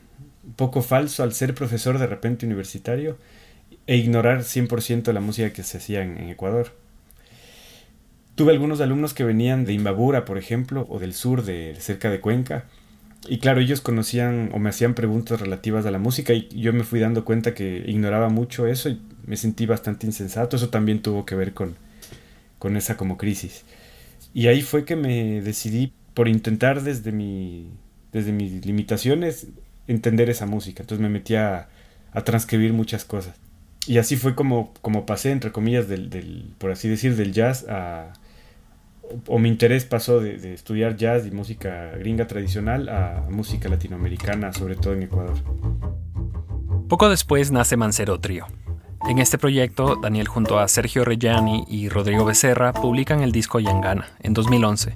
poco 0.56 0.82
falso 0.82 1.24
al 1.24 1.34
ser 1.34 1.54
profesor 1.54 2.00
de 2.00 2.08
repente 2.08 2.46
universitario 2.46 3.18
e 3.88 3.98
ignorar 3.98 4.40
100% 4.40 5.12
la 5.12 5.20
música 5.20 5.54
que 5.54 5.64
se 5.64 5.78
hacía 5.78 6.02
en, 6.02 6.30
Ecuador. 6.30 6.76
Tuve 8.36 8.52
algunos 8.52 8.82
alumnos 8.82 9.14
que 9.14 9.24
venían 9.24 9.66
de 9.66 9.74
Imbabura, 9.74 10.26
por 10.26 10.38
ejemplo, 10.38 10.88
o 10.90 11.00
del 11.00 11.14
sur, 11.14 11.44
de 11.44 11.76
cerca 11.80 12.10
de 12.10 12.22
Cuenca, 12.22 12.66
y 13.28 13.38
claro, 13.38 13.62
ellos 13.62 13.82
conocían 13.82 14.50
o 14.54 14.60
me 14.60 14.70
hacían 14.70 14.96
preguntas 14.96 15.40
relativas 15.40 15.86
a 15.86 15.92
la 15.92 16.00
música 16.00 16.34
y 16.34 16.48
yo 16.50 16.74
me 16.74 16.84
fui 16.84 17.00
dando 17.00 17.24
cuenta 17.24 17.54
que 17.54 17.84
ignoraba 17.86 18.30
mucho 18.30 18.66
eso 18.66 18.90
y 18.90 19.00
me 19.26 19.38
sentí 19.38 19.66
bastante 19.66 20.08
insensato. 20.08 20.56
Eso 20.56 20.70
también 20.70 21.02
tuvo 21.02 21.26
que 21.26 21.36
ver 21.36 21.54
con, 21.54 21.76
con 22.58 22.78
esa 22.78 22.98
como 22.98 23.18
crisis. 23.18 23.64
Y 24.34 24.48
ahí 24.48 24.62
fue 24.62 24.86
que 24.86 24.96
me 24.96 25.42
decidí 25.42 25.94
por 26.14 26.28
intentar 26.28 26.82
desde, 26.82 27.12
mi, 27.12 27.70
desde 28.12 28.32
mis 28.32 28.66
limitaciones 28.66 29.48
entender 29.88 30.30
esa 30.30 30.46
música. 30.46 30.84
Entonces 30.84 31.02
me 31.02 31.10
metí 31.10 31.36
a, 31.36 31.70
transcribir 32.26 32.74
muchas 32.74 33.06
cosas 33.06 33.40
y 33.88 33.98
así 33.98 34.18
fue 34.18 34.36
como, 34.36 34.74
como 34.82 35.06
pasé, 35.06 35.32
entre 35.32 35.52
comillas, 35.52 35.88
del, 35.88 36.10
del, 36.10 36.54
por 36.58 36.72
así 36.72 36.90
decir, 36.90 37.16
del 37.16 37.32
jazz 37.34 37.66
a... 37.70 38.14
O 39.28 39.40
mi 39.40 39.50
interés 39.50 39.84
pasó 39.86 40.22
de, 40.22 40.54
estudiar 40.54 40.96
jazz 40.96 41.26
y 41.26 41.32
música 41.32 41.92
gringa 41.98 42.28
tradicional 42.28 42.88
a 42.90 43.28
música 43.30 43.68
latinoamericana, 43.68 44.54
sobre 44.54 44.76
todo 44.76 44.94
en 44.94 45.04
Ecuador. 45.04 45.36
Poco 46.88 47.10
después 47.10 47.52
nace 47.52 47.76
Mancero 47.76 48.20
Trío. 48.20 48.46
En 49.10 49.20
este 49.20 49.38
proyecto, 49.38 49.96
Daniel 49.96 50.28
junto 50.28 50.60
a 50.60 50.68
Sergio 50.68 51.04
Reggiani 51.04 51.66
y 51.68 51.90
Rodrigo 51.90 52.24
Becerra 52.26 52.74
publican 52.74 53.22
el 53.22 53.32
disco 53.32 53.60
Yangana 53.60 54.08
en 54.22 54.34
2011, 54.34 54.94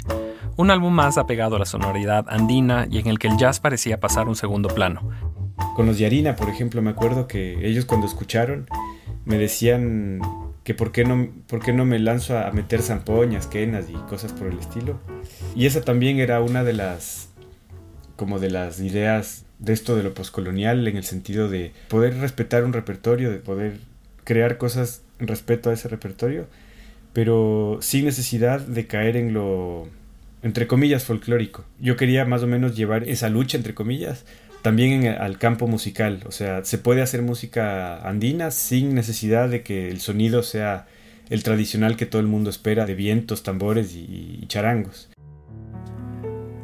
un 0.58 0.72
álbum 0.72 0.94
más 0.94 1.18
apegado 1.18 1.56
a 1.58 1.60
la 1.60 1.66
sonoridad 1.66 2.26
andina 2.30 2.88
y 2.90 3.00
en 3.00 3.08
el 3.08 3.20
que 3.20 3.28
el 3.28 3.38
jazz 3.38 3.60
parecía 3.60 4.00
pasar 4.00 4.28
un 4.28 4.36
segundo 4.36 4.70
plano, 4.70 5.10
con 5.76 5.86
los 5.86 5.98
Yarina, 6.00 6.36
por 6.36 6.50
ejemplo, 6.50 6.82
me 6.82 6.92
acuerdo 6.92 7.28
que 7.28 7.68
ellos 7.68 7.86
cuando 7.86 8.08
escucharon 8.08 8.68
me 9.26 9.38
decían 9.38 10.22
que 10.64 10.74
por 10.74 10.92
qué 10.92 11.04
no, 11.04 11.30
por 11.48 11.68
no 11.74 11.86
me 11.86 12.00
lanzo 12.00 12.38
a 12.38 12.52
meter 12.52 12.82
zampoñas, 12.82 13.48
quenas 13.48 13.90
y 13.90 13.94
cosas 14.10 14.34
por 14.34 14.48
el 14.48 14.60
estilo. 14.60 15.00
Y 15.56 15.66
esa 15.66 15.82
también 15.82 16.20
era 16.20 16.42
una 16.42 16.64
de 16.64 16.74
las 16.74 17.30
como 18.16 18.40
de 18.40 18.50
las 18.50 18.80
ideas 18.80 19.46
de 19.60 19.74
esto 19.74 19.96
de 19.96 20.04
lo 20.04 20.14
poscolonial 20.14 20.88
en 20.88 20.96
el 20.96 21.04
sentido 21.04 21.50
de 21.50 21.74
poder 21.90 22.18
respetar 22.20 22.64
un 22.64 22.72
repertorio, 22.72 23.30
de 23.30 23.38
poder 23.38 23.80
crear 24.26 24.58
cosas 24.58 25.02
en 25.20 25.28
respeto 25.28 25.70
a 25.70 25.74
ese 25.74 25.88
repertorio, 25.88 26.48
pero 27.14 27.80
sin 27.82 28.04
necesidad 28.04 28.60
de 28.60 28.88
caer 28.88 29.16
en 29.16 29.34
lo 29.34 29.88
entre 30.46 30.68
comillas, 30.68 31.04
folclórico. 31.04 31.66
Yo 31.80 31.96
quería 31.96 32.24
más 32.24 32.44
o 32.44 32.48
menos 32.48 32.76
llevar 32.76 33.10
esa 33.10 33.30
lucha, 33.30 33.58
entre 33.58 33.74
comillas, 33.74 34.26
también 34.62 35.08
al 35.08 35.40
campo 35.40 35.66
musical. 35.66 36.22
O 36.28 36.32
sea, 36.32 36.64
se 36.64 36.78
puede 36.78 37.02
hacer 37.02 37.24
música 37.24 38.08
andina 38.08 38.52
sin 38.52 38.94
necesidad 38.94 39.50
de 39.50 39.64
que 39.64 39.90
el 39.90 40.02
sonido 40.02 40.44
sea 40.44 40.86
el 41.32 41.42
tradicional 41.42 41.98
que 41.98 42.06
todo 42.06 42.22
el 42.22 42.28
mundo 42.28 42.52
espera 42.52 42.86
de 42.86 42.94
vientos, 42.94 43.42
tambores 43.42 43.96
y 43.96 44.46
charangos. 44.48 45.10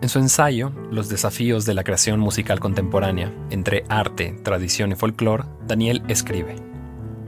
En 0.03 0.09
su 0.09 0.19
ensayo, 0.19 0.71
Los 0.91 1.09
desafíos 1.09 1.65
de 1.65 1.73
la 1.73 1.83
creación 1.83 2.19
musical 2.19 2.59
contemporánea, 2.59 3.33
entre 3.49 3.83
arte, 3.89 4.35
tradición 4.43 4.91
y 4.91 4.95
folclore, 4.95 5.45
Daniel 5.67 6.03
escribe, 6.07 6.55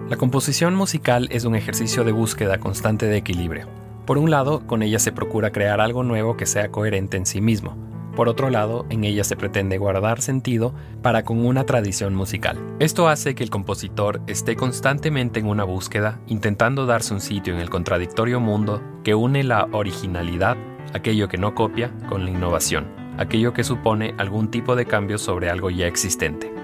La 0.09 0.17
composición 0.17 0.75
musical 0.75 1.27
es 1.31 1.45
un 1.45 1.55
ejercicio 1.55 2.03
de 2.03 2.11
búsqueda 2.11 2.59
constante 2.59 3.05
de 3.05 3.17
equilibrio. 3.17 3.67
Por 4.05 4.17
un 4.17 4.29
lado, 4.29 4.67
con 4.67 4.83
ella 4.83 4.99
se 4.99 5.11
procura 5.11 5.51
crear 5.51 5.79
algo 5.79 6.03
nuevo 6.03 6.35
que 6.35 6.45
sea 6.45 6.69
coherente 6.69 7.17
en 7.17 7.25
sí 7.25 7.41
mismo. 7.41 7.77
Por 8.15 8.29
otro 8.29 8.49
lado, 8.49 8.85
en 8.89 9.05
ella 9.05 9.23
se 9.23 9.35
pretende 9.35 9.77
guardar 9.77 10.21
sentido 10.21 10.73
para 11.01 11.23
con 11.23 11.45
una 11.45 11.65
tradición 11.65 12.13
musical. 12.13 12.59
Esto 12.79 13.07
hace 13.07 13.33
que 13.33 13.43
el 13.43 13.49
compositor 13.49 14.21
esté 14.27 14.55
constantemente 14.55 15.39
en 15.39 15.47
una 15.47 15.63
búsqueda, 15.63 16.19
intentando 16.27 16.85
darse 16.85 17.13
un 17.13 17.21
sitio 17.21 17.53
en 17.53 17.59
el 17.59 17.69
contradictorio 17.69 18.39
mundo 18.39 18.83
que 19.03 19.15
une 19.15 19.43
la 19.43 19.67
originalidad 19.71 20.57
aquello 20.93 21.27
que 21.27 21.37
no 21.37 21.55
copia 21.55 21.91
con 22.07 22.23
la 22.23 22.31
innovación, 22.31 22.87
aquello 23.17 23.53
que 23.53 23.63
supone 23.63 24.13
algún 24.17 24.49
tipo 24.49 24.75
de 24.75 24.85
cambio 24.85 25.17
sobre 25.17 25.49
algo 25.49 25.69
ya 25.69 25.87
existente. 25.87 26.62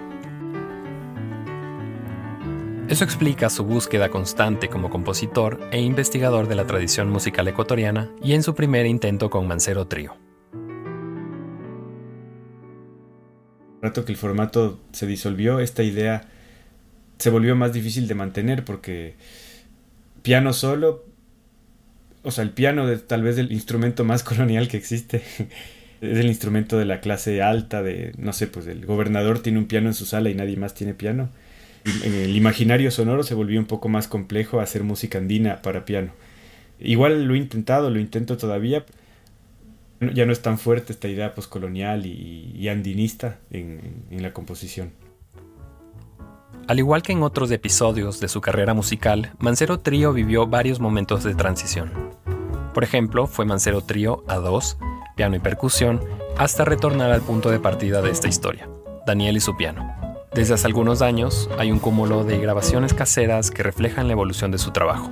Eso 2.89 3.03
explica 3.03 3.51
su 3.51 3.63
búsqueda 3.65 4.09
constante 4.09 4.67
como 4.67 4.89
compositor 4.89 5.59
e 5.71 5.79
investigador 5.79 6.47
de 6.47 6.55
la 6.55 6.65
tradición 6.65 7.11
musical 7.11 7.47
ecuatoriana 7.47 8.09
y 8.23 8.33
en 8.33 8.41
su 8.41 8.55
primer 8.55 8.87
intento 8.87 9.29
con 9.29 9.47
Mancero 9.47 9.85
Trío. 9.87 10.17
rato 13.81 14.03
que 14.03 14.11
el 14.11 14.17
formato 14.17 14.79
se 14.91 15.05
disolvió, 15.05 15.59
esta 15.59 15.83
idea 15.83 16.29
se 17.19 17.29
volvió 17.29 17.55
más 17.55 17.73
difícil 17.73 18.07
de 18.07 18.15
mantener 18.15 18.65
porque 18.65 19.15
piano 20.23 20.51
solo 20.51 21.05
o 22.23 22.31
sea, 22.31 22.43
el 22.43 22.49
piano 22.49 22.89
es 22.89 23.07
tal 23.07 23.21
vez 23.21 23.37
el 23.37 23.51
instrumento 23.51 24.03
más 24.03 24.23
colonial 24.29 24.67
que 24.67 24.77
existe. 24.77 25.21
es 26.01 26.17
el 26.17 26.25
instrumento 26.25 26.79
de 26.79 26.85
la 26.85 27.01
clase 27.01 27.43
alta, 27.43 27.83
de, 27.83 28.13
no 28.17 28.33
sé, 28.33 28.47
pues 28.47 28.65
el 28.65 28.85
gobernador 28.87 29.43
tiene 29.43 29.59
un 29.59 29.67
piano 29.67 29.89
en 29.89 29.93
su 29.93 30.05
sala 30.05 30.29
y 30.31 30.33
nadie 30.33 30.57
más 30.57 30.73
tiene 30.73 30.95
piano. 30.95 31.29
En 31.85 32.13
el 32.13 32.35
imaginario 32.35 32.91
sonoro 32.91 33.23
se 33.23 33.33
volvió 33.33 33.59
un 33.59 33.65
poco 33.65 33.89
más 33.89 34.07
complejo 34.07 34.59
hacer 34.59 34.83
música 34.83 35.17
andina 35.17 35.61
para 35.61 35.85
piano. 35.85 36.11
Igual 36.79 37.25
lo 37.25 37.35
he 37.35 37.37
intentado, 37.37 37.89
lo 37.89 37.99
intento 37.99 38.37
todavía. 38.37 38.85
Ya 40.13 40.25
no 40.25 40.31
es 40.31 40.41
tan 40.41 40.57
fuerte 40.57 40.93
esta 40.93 41.07
idea 41.07 41.35
poscolonial 41.35 42.05
y, 42.05 42.67
andinista 42.69 43.39
en 43.51 44.05
la 44.11 44.31
composición. 44.33 44.91
Al 46.69 46.77
igual 46.77 47.01
que 47.01 47.13
en 47.13 47.23
otros 47.23 47.49
episodios 47.49 48.19
de 48.19 48.27
su 48.27 48.41
carrera 48.41 48.75
musical, 48.75 49.31
Mancero 49.39 49.79
Trío 49.79 50.13
vivió 50.13 50.45
varios 50.45 50.79
momentos 50.79 51.23
de 51.23 51.33
transición. 51.33 51.91
Por 52.75 52.83
ejemplo, 52.83 53.25
fue 53.25 53.43
Mancero 53.43 53.81
Trío 53.81 54.23
a 54.27 54.35
2, 54.35 54.77
piano 55.15 55.35
y 55.35 55.39
percusión, 55.39 55.99
hasta 56.37 56.65
retornar 56.65 57.11
al 57.11 57.21
punto 57.21 57.49
de 57.49 57.59
partida 57.59 58.03
de 58.03 58.11
esta 58.11 58.27
historia, 58.27 58.69
Daniel 59.07 59.37
y 59.37 59.39
su 59.39 59.57
piano. 59.57 60.08
Desde 60.33 60.53
hace 60.53 60.67
algunos 60.67 61.01
años 61.01 61.49
hay 61.57 61.71
un 61.71 61.79
cúmulo 61.79 62.23
de 62.23 62.37
grabaciones 62.39 62.93
caseras 62.93 63.49
que 63.49 63.63
reflejan 63.63 64.07
la 64.07 64.13
evolución 64.13 64.51
de 64.51 64.59
su 64.59 64.71
trabajo, 64.71 65.09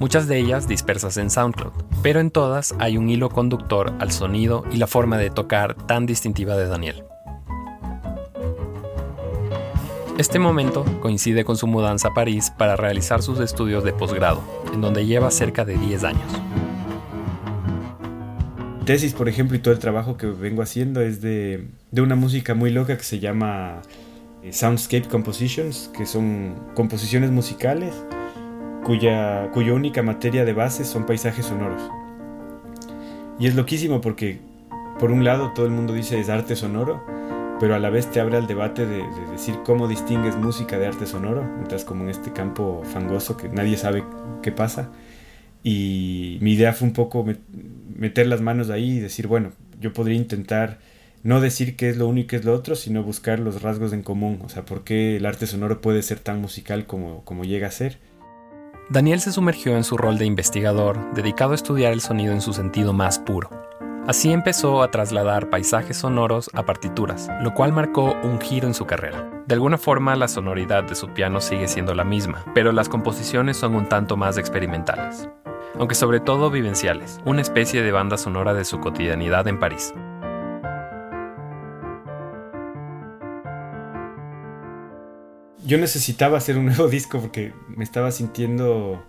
muchas 0.00 0.26
de 0.26 0.38
ellas 0.38 0.66
dispersas 0.66 1.18
en 1.18 1.30
SoundCloud, 1.30 1.72
pero 2.02 2.20
en 2.20 2.30
todas 2.30 2.74
hay 2.78 2.96
un 2.96 3.10
hilo 3.10 3.28
conductor 3.28 3.92
al 3.98 4.10
sonido 4.10 4.64
y 4.72 4.78
la 4.78 4.86
forma 4.86 5.18
de 5.18 5.30
tocar 5.30 5.74
tan 5.74 6.06
distintiva 6.06 6.56
de 6.56 6.66
Daniel. 6.66 7.04
Este 10.16 10.38
momento 10.38 10.84
coincide 11.00 11.44
con 11.44 11.56
su 11.56 11.66
mudanza 11.66 12.08
a 12.08 12.14
París 12.14 12.52
para 12.56 12.76
realizar 12.76 13.20
sus 13.20 13.40
estudios 13.40 13.84
de 13.84 13.92
posgrado, 13.92 14.42
en 14.72 14.80
donde 14.80 15.04
lleva 15.06 15.30
cerca 15.30 15.64
de 15.64 15.76
10 15.76 16.04
años. 16.04 16.32
Tesis, 18.84 19.12
por 19.12 19.28
ejemplo, 19.28 19.56
y 19.56 19.60
todo 19.60 19.74
el 19.74 19.80
trabajo 19.80 20.16
que 20.16 20.26
vengo 20.26 20.62
haciendo 20.62 21.00
es 21.00 21.20
de, 21.20 21.68
una 21.96 22.16
música 22.16 22.54
muy 22.54 22.70
loca 22.70 22.96
que 22.96 23.02
se 23.02 23.18
llama 23.18 23.80
Soundscape 24.50 25.08
Compositions, 25.08 25.90
que 25.96 26.06
son 26.06 26.54
composiciones 26.74 27.30
musicales 27.30 27.94
cuya, 28.84 29.50
cuya 29.52 29.72
única 29.72 30.02
materia 30.02 30.44
de 30.44 30.52
base 30.52 30.84
son 30.84 31.06
paisajes 31.06 31.46
sonoros. 31.46 31.82
Y 33.38 33.46
es 33.48 33.54
loquísimo 33.54 34.00
porque, 34.00 34.38
por 35.00 35.10
un 35.10 35.24
lado, 35.24 35.52
todo 35.54 35.66
el 35.66 35.72
mundo 35.72 35.92
dice 35.92 36.20
es 36.20 36.28
arte 36.28 36.54
sonoro, 36.54 37.02
pero 37.58 37.74
a 37.74 37.78
la 37.78 37.90
vez 37.90 38.10
te 38.10 38.20
abre 38.20 38.36
al 38.36 38.46
debate 38.46 38.86
de, 38.86 39.02
decir 39.32 39.56
cómo 39.64 39.88
distingues 39.88 40.36
música 40.36 40.78
de 40.78 40.86
arte 40.86 41.06
sonoro, 41.06 41.42
mientras 41.42 41.84
como 41.84 42.04
en 42.04 42.10
este 42.10 42.32
campo 42.32 42.82
fangoso 42.84 43.36
que 43.36 43.48
nadie 43.48 43.76
sabe 43.76 44.04
qué 44.42 44.52
pasa. 44.52 44.90
Y 45.62 46.38
mi 46.42 46.52
idea 46.52 46.72
fue 46.74 46.86
un 46.86 46.94
poco 46.94 47.24
meter 47.96 48.26
las 48.26 48.40
manos 48.40 48.70
ahí 48.70 48.98
y 48.98 49.00
decir, 49.00 49.26
bueno, 49.26 49.50
yo 49.80 49.92
podría 49.92 50.16
intentar 50.16 50.78
no 51.24 51.40
decir 51.40 51.74
qué 51.74 51.88
es 51.90 51.96
lo 51.96 52.06
uno 52.06 52.20
y 52.20 52.26
es 52.30 52.44
lo 52.44 52.54
otro, 52.54 52.76
sino 52.76 53.02
buscar 53.02 53.40
los 53.40 53.62
rasgos 53.62 53.92
en 53.92 54.02
común, 54.02 54.40
o 54.44 54.48
sea, 54.48 54.64
por 54.64 54.84
qué 54.84 55.16
el 55.16 55.26
arte 55.26 55.48
sonoro 55.48 55.80
puede 55.80 56.02
ser 56.02 56.20
tan 56.20 56.40
musical 56.40 56.86
como, 56.86 57.24
como 57.24 57.44
llega 57.44 57.66
a 57.66 57.72
ser. 57.72 57.98
Daniel 58.90 59.20
se 59.20 59.32
sumergió 59.32 59.76
en 59.76 59.82
su 59.82 59.96
rol 59.96 60.18
de 60.18 60.26
investigador, 60.26 61.12
dedicado 61.14 61.50
a 61.50 61.56
estudiar 61.56 61.92
el 61.92 62.00
sonido 62.00 62.32
en 62.32 62.40
su 62.40 62.52
sentido 62.52 62.92
más 62.92 63.18
puro 63.18 63.50
Así 64.06 64.30
empezó 64.30 64.82
a 64.82 64.90
trasladar 64.90 65.48
paisajes 65.48 65.96
sonoros 65.96 66.50
a 66.52 66.66
partituras, 66.66 67.30
lo 67.40 67.54
cual 67.54 67.72
marcó 67.72 68.14
un 68.22 68.38
giro 68.38 68.66
en 68.66 68.74
su 68.74 68.84
carrera. 68.84 69.30
De 69.46 69.54
alguna 69.54 69.78
forma 69.78 70.14
la 70.14 70.28
sonoridad 70.28 70.84
de 70.84 70.94
su 70.94 71.08
piano 71.08 71.40
sigue 71.40 71.68
siendo 71.68 71.94
la 71.94 72.04
misma, 72.04 72.44
pero 72.54 72.70
las 72.72 72.90
composiciones 72.90 73.56
son 73.56 73.74
un 73.74 73.88
tanto 73.88 74.18
más 74.18 74.36
experimentales, 74.36 75.30
aunque 75.78 75.94
sobre 75.94 76.20
todo 76.20 76.50
vivenciales, 76.50 77.18
una 77.24 77.40
especie 77.40 77.82
de 77.82 77.92
banda 77.92 78.18
sonora 78.18 78.52
de 78.52 78.66
su 78.66 78.78
cotidianidad 78.78 79.48
en 79.48 79.58
París. 79.58 79.94
Yo 85.64 85.78
necesitaba 85.78 86.38
hacer 86.38 86.58
un 86.58 86.66
nuevo 86.66 86.88
disco 86.88 87.20
porque 87.20 87.52
me 87.68 87.84
estaba 87.84 88.10
sintiendo 88.10 89.04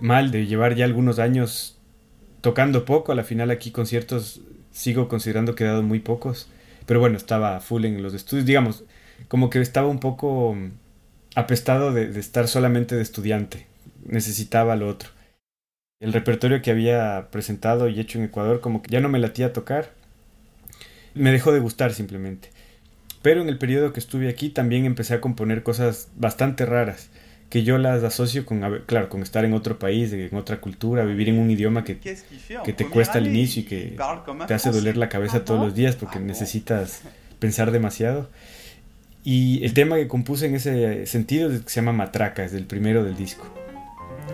mal 0.00 0.30
de 0.30 0.46
llevar 0.46 0.74
ya 0.74 0.84
algunos 0.84 1.18
años 1.18 1.78
tocando 2.40 2.84
poco, 2.84 3.12
a 3.12 3.14
la 3.14 3.24
final 3.24 3.50
aquí 3.50 3.70
conciertos 3.70 4.42
sigo 4.70 5.08
considerando 5.08 5.54
que 5.54 5.64
he 5.64 5.82
muy 5.82 6.00
pocos, 6.00 6.48
pero 6.84 7.00
bueno, 7.00 7.16
estaba 7.16 7.60
full 7.60 7.84
en 7.84 8.02
los 8.02 8.12
estudios, 8.12 8.44
digamos, 8.44 8.84
como 9.28 9.48
que 9.48 9.60
estaba 9.60 9.88
un 9.88 10.00
poco 10.00 10.54
mm, 10.54 10.72
apestado 11.36 11.92
de, 11.92 12.18
estar 12.18 12.48
solamente 12.48 12.96
de 12.96 13.02
estudiante, 13.02 13.66
necesitaba 14.04 14.76
lo 14.76 14.88
otro. 14.88 15.10
El 16.00 16.12
repertorio 16.12 16.60
que 16.60 16.70
había 16.70 17.28
presentado 17.30 17.88
y 17.88 17.98
hecho 17.98 18.18
en 18.18 18.24
Ecuador 18.24 18.60
como 18.60 18.82
que 18.82 18.90
ya 18.90 19.00
no 19.00 19.08
me 19.08 19.18
latía 19.18 19.52
tocar, 19.52 19.92
me 21.14 21.32
dejó 21.32 21.52
de 21.52 21.60
gustar 21.60 21.94
simplemente. 21.94 22.50
Pero 23.24 23.40
en 23.40 23.48
el 23.48 23.56
periodo 23.56 23.94
que 23.94 24.00
estuve 24.00 24.28
aquí 24.28 24.50
también 24.50 24.84
empecé 24.84 25.14
a 25.14 25.22
componer 25.22 25.62
cosas 25.62 26.10
bastante 26.14 26.66
raras 26.66 27.08
que 27.48 27.62
yo 27.62 27.78
las 27.78 28.02
asocio 28.02 28.44
con, 28.44 28.82
claro, 28.84 29.08
con 29.08 29.22
estar 29.22 29.46
en 29.46 29.54
otro 29.54 29.78
país, 29.78 30.12
en 30.12 30.36
otra 30.36 30.60
cultura, 30.60 31.06
vivir 31.06 31.30
en 31.30 31.38
un 31.38 31.50
idioma 31.50 31.84
que, 31.84 31.98
que 31.98 32.72
te 32.74 32.86
cuesta 32.86 33.16
al 33.16 33.26
inicio 33.26 33.62
y 33.62 33.64
que 33.64 33.96
te 34.46 34.52
hace 34.52 34.70
doler 34.70 34.98
la 34.98 35.08
cabeza 35.08 35.42
todos 35.42 35.58
los 35.58 35.74
días 35.74 35.96
porque 35.96 36.18
necesitas 36.18 37.00
pensar 37.38 37.70
demasiado. 37.70 38.28
Y 39.24 39.64
el 39.64 39.72
tema 39.72 39.96
que 39.96 40.06
compuse 40.06 40.44
en 40.44 40.56
ese 40.56 41.06
sentido 41.06 41.50
se 41.50 41.80
llama 41.80 41.94
Matraca, 41.94 42.44
es 42.44 42.52
el 42.52 42.66
primero 42.66 43.04
del 43.04 43.16
disco. 43.16 43.46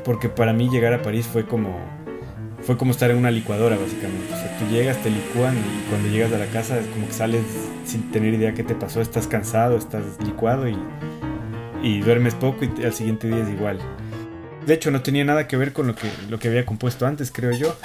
Porque 0.04 0.28
para 0.28 0.52
mí 0.52 0.68
llegar 0.68 0.94
a 0.94 1.02
París 1.02 1.28
fue 1.28 1.46
como 1.46 1.78
fue 2.62 2.76
como 2.76 2.92
estar 2.92 3.10
en 3.10 3.16
una 3.16 3.30
licuadora 3.30 3.76
básicamente. 3.76 4.32
O 4.32 4.36
sea, 4.36 4.58
tú 4.58 4.66
llegas, 4.70 5.02
te 5.02 5.10
licúan 5.10 5.56
y 5.56 5.88
cuando 5.88 6.08
llegas 6.08 6.32
a 6.32 6.38
la 6.38 6.46
casa 6.46 6.78
es 6.78 6.86
como 6.86 7.06
que 7.06 7.12
sales 7.12 7.42
sin 7.84 8.10
tener 8.10 8.34
idea 8.34 8.54
qué 8.54 8.62
te 8.62 8.74
pasó, 8.74 9.00
estás 9.00 9.26
cansado, 9.26 9.76
estás 9.76 10.04
licuado 10.24 10.68
y 10.68 10.76
y 11.82 12.00
duermes 12.00 12.34
poco 12.34 12.64
y 12.64 12.84
al 12.84 12.92
siguiente 12.92 13.28
día 13.28 13.42
es 13.42 13.48
igual. 13.48 13.78
De 14.66 14.74
hecho, 14.74 14.90
no 14.90 15.02
tenía 15.02 15.24
nada 15.24 15.48
que 15.48 15.56
ver 15.56 15.72
con 15.72 15.86
lo 15.86 15.94
que, 15.94 16.10
lo 16.28 16.38
que 16.38 16.48
había 16.48 16.66
compuesto 16.66 17.06
antes, 17.06 17.30
creo 17.30 17.52
yo. 17.52 17.76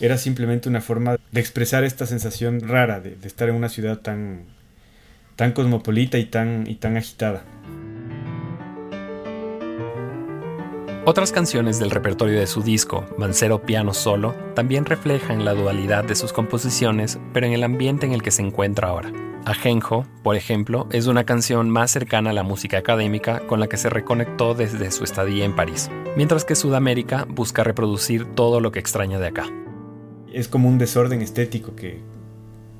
Era 0.00 0.18
simplemente 0.18 0.68
una 0.68 0.80
forma 0.80 1.16
de 1.32 1.40
expresar 1.40 1.84
esta 1.84 2.06
sensación 2.06 2.60
rara 2.60 3.00
de, 3.00 3.16
estar 3.22 3.48
en 3.48 3.54
una 3.54 3.68
ciudad 3.68 3.98
tan, 3.98 4.44
tan 5.36 5.52
cosmopolita 5.52 6.18
y 6.18 6.26
tan, 6.26 6.66
y 6.66 6.74
tan 6.74 6.96
agitada. 6.96 7.44
Otras 11.08 11.30
canciones 11.30 11.78
del 11.78 11.92
repertorio 11.92 12.40
de 12.40 12.48
su 12.48 12.62
disco, 12.62 13.06
Mancero 13.16 13.62
Piano 13.62 13.94
Solo, 13.94 14.34
también 14.56 14.84
reflejan 14.84 15.44
la 15.44 15.54
dualidad 15.54 16.02
de 16.02 16.16
sus 16.16 16.32
composiciones, 16.32 17.20
pero 17.32 17.46
en 17.46 17.52
el 17.52 17.62
ambiente 17.62 18.06
en 18.06 18.12
el 18.12 18.24
que 18.24 18.32
se 18.32 18.42
encuentra 18.42 18.88
ahora. 18.88 19.12
Ajenjo, 19.44 20.04
por 20.24 20.34
ejemplo, 20.34 20.88
es 20.90 21.06
una 21.06 21.22
canción 21.22 21.70
más 21.70 21.92
cercana 21.92 22.30
a 22.30 22.32
la 22.32 22.42
música 22.42 22.78
académica 22.78 23.38
con 23.46 23.60
la 23.60 23.68
que 23.68 23.76
se 23.76 23.88
reconectó 23.88 24.54
desde 24.54 24.90
su 24.90 25.04
estadía 25.04 25.44
en 25.44 25.54
París, 25.54 25.88
mientras 26.16 26.44
que 26.44 26.56
Sudamérica 26.56 27.24
busca 27.28 27.62
reproducir 27.62 28.24
todo 28.34 28.58
lo 28.58 28.72
que 28.72 28.80
extraña 28.80 29.20
de 29.20 29.28
acá. 29.28 29.46
es 30.32 30.48
como 30.48 30.68
un 30.68 30.76
desorden 30.76 31.22
estético 31.22 31.76
que, 31.76 32.00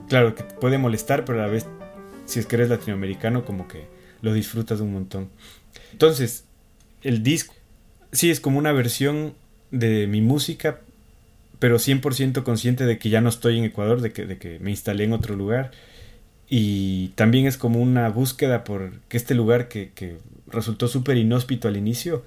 claro, 0.09 0.35
que 0.35 0.43
puede 0.43 0.79
molestar, 0.79 1.25
pero 1.25 1.39
a 1.39 1.47
la 1.47 1.49
vez, 1.49 1.69
si 2.25 2.41
es 2.41 2.47
que 2.47 2.57
eres 2.57 2.71
latinoamericano, 2.71 3.45
como 3.45 3.69
que 3.69 3.87
lo 4.21 4.33
disfrutas 4.33 4.81
un 4.81 4.93
montón. 4.93 5.31
Entonces, 5.93 6.43
el 7.03 7.23
disco, 7.23 7.55
sí, 8.17 8.31
es 8.31 8.41
como 8.41 8.59
una 8.59 8.73
versión 8.73 9.35
de 9.71 10.07
mi 10.07 10.21
música, 10.21 10.81
pero 11.59 11.79
100% 11.79 12.43
consciente 12.43 12.85
de 12.85 12.99
que 12.99 13.11
ya 13.11 13.21
no 13.21 13.29
estoy 13.29 13.59
en 13.59 13.65
Ecuador, 13.65 14.01
de 14.01 14.13
que, 14.13 14.59
me 14.61 14.71
instalé 14.71 15.05
en 15.05 15.13
otro 15.13 15.37
lugar. 15.37 15.71
Y 16.49 17.09
también 17.17 17.47
es 17.47 17.57
como 17.57 17.81
una 17.81 18.09
búsqueda 18.09 18.65
por 18.65 18.93
que 19.09 19.17
este 19.17 19.35
lugar 19.35 19.69
que, 19.69 19.91
que 19.95 20.19
resultó 20.47 20.89
súper 20.89 21.17
inhóspito 21.17 21.69
al 21.69 21.77
inicio, 21.77 22.25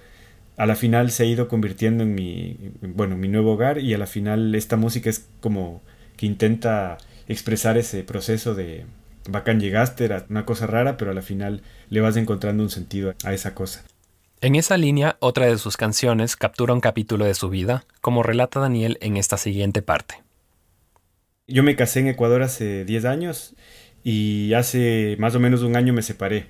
a 0.58 0.65
la 0.65 0.75
final 0.75 1.10
se 1.10 1.24
ha 1.24 1.25
ido 1.25 1.48
convirtiendo 1.48 2.03
en 2.03 2.13
mi, 2.15 2.58
bueno, 2.81 3.15
mi 3.15 3.29
nuevo 3.29 3.53
hogar 3.53 3.79
y 3.79 3.93
a 3.93 3.98
la 3.98 4.08
final 4.08 4.53
esta 4.55 4.75
música 4.75 5.10
es 5.10 5.25
como 5.39 5.81
que 6.17 6.25
intenta 6.25 6.98
expresar 7.29 7.77
ese 7.77 8.03
proceso 8.03 8.55
de 8.55 8.86
bacán 9.29 9.62
llegaste, 9.62 10.03
era 10.03 10.25
una 10.29 10.46
cosa 10.46 10.67
rara, 10.67 10.98
pero 10.98 11.12
a 11.12 11.13
la 11.13 11.22
final 11.22 11.62
le 11.89 12.01
vas 12.01 12.17
encontrando 12.17 12.62
un 12.62 12.69
sentido 12.69 13.13
a 13.24 13.34
esa 13.34 13.55
cosa. 13.55 13.86
En 14.41 14.55
esa 14.55 14.77
línea, 14.77 15.17
otra 15.19 15.48
de 15.48 15.58
sus 15.58 15.75
canciones 15.75 16.38
captura 16.38 16.74
un 16.74 16.79
capítulo 16.79 17.25
de 17.25 17.34
su 17.34 17.50
vida, 17.50 17.84
como 18.00 18.24
relata 18.24 18.62
Daniel 18.62 18.98
en 19.01 19.17
esta 19.17 19.36
siguiente 19.36 19.81
parte. 19.81 20.24
Yo 21.46 21.62
me 21.62 21.75
casé 21.75 22.00
en 22.00 22.08
Ecuador 22.08 22.41
hace 22.41 22.86
10 22.86 23.03
años 23.03 23.55
y 24.01 24.53
hace 24.53 25.17
más 25.19 25.36
o 25.36 25.41
menos 25.41 25.62
un 25.62 25.75
año 25.75 25.91
me 25.91 26.03
separé. 26.03 26.48